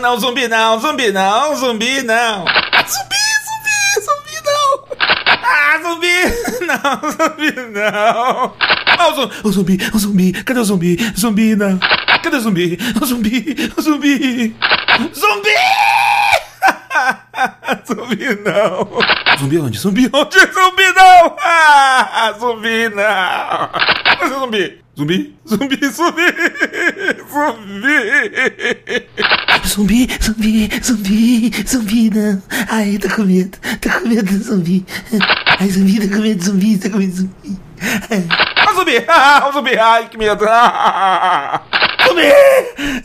Não, 0.02 0.20
zumbi 0.20 0.48
não, 0.48 0.80
zumbi 0.80 1.12
não, 1.12 1.56
zumbi 1.56 2.04
não. 2.04 2.46
Zumbi, 2.88 3.16
zumbi, 3.48 3.78
zumbi 4.06 4.36
não. 4.46 4.84
Ah, 5.44 5.80
zumbi, 5.82 6.18
não, 6.68 7.12
zumbi 7.12 7.52
não. 7.72 8.54
Ah, 9.00 9.08
o 9.44 9.52
zumbi, 9.52 9.80
o 9.94 10.00
zumbi, 10.00 10.32
cadê 10.44 10.60
o 10.60 10.64
zumbi? 10.64 10.98
Zumbi, 11.18 11.56
não. 11.56 11.80
Cadê 12.22 12.38
o 12.38 12.40
zumbi? 12.40 12.78
O 13.02 13.06
zumbi, 13.06 13.56
o 13.76 13.82
zumbi. 13.82 14.56
Zumbi! 15.14 15.56
zumbi 17.88 18.26
não. 18.46 19.38
Zumbi 19.40 19.58
onde? 19.60 19.80
Zumbi 19.80 20.10
onde? 20.14 20.40
Zumbi 20.40 20.94
não! 20.96 21.36
Ah, 21.42 22.34
zumbi 22.40 22.90
não! 22.90 23.70
Cadê 24.20 24.36
o 24.36 24.40
zumbi? 24.40 24.87
Zumbi? 24.98 25.36
Zumbi, 25.46 25.78
zumbi! 25.94 26.26
Zumbi! 27.30 28.18
Zumbi, 29.64 30.08
zumbi, 30.20 30.70
zumbi, 30.82 31.52
zumbi, 31.68 32.10
não. 32.10 32.42
Ai, 32.72 32.98
tô 32.98 33.08
com 33.16 33.22
medo, 33.22 33.60
tô 33.80 33.90
com 33.92 34.08
medo 34.08 34.24
do 34.24 34.44
zumbi. 34.44 34.84
Ai, 35.60 35.70
zumbi, 35.70 36.00
tô 36.00 36.16
com 36.16 36.24
medo 36.24 36.40
do 36.40 36.46
zumbi, 36.46 36.80
tô 36.80 36.90
com 36.90 36.98
medo 36.98 37.12
do 37.12 37.18
zumbi. 37.18 37.60
Ah, 38.58 38.74
zumbi! 38.74 39.06
Ah, 39.08 39.52
zumbi! 39.54 39.78
Ai, 39.78 40.10
que 40.10 40.18
medo! 40.18 40.46
Ah, 40.50 41.62
zumbi! 42.08 42.24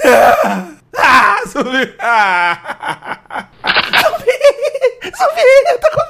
Ah, 0.03 0.69
ah, 0.97 1.43
zumbi! 1.47 1.95
Ah. 2.01 3.49
Zumbi, 4.01 4.33
zumbi, 5.13 5.43
eu 5.71 5.79
tô 5.79 5.91
com 5.91 6.03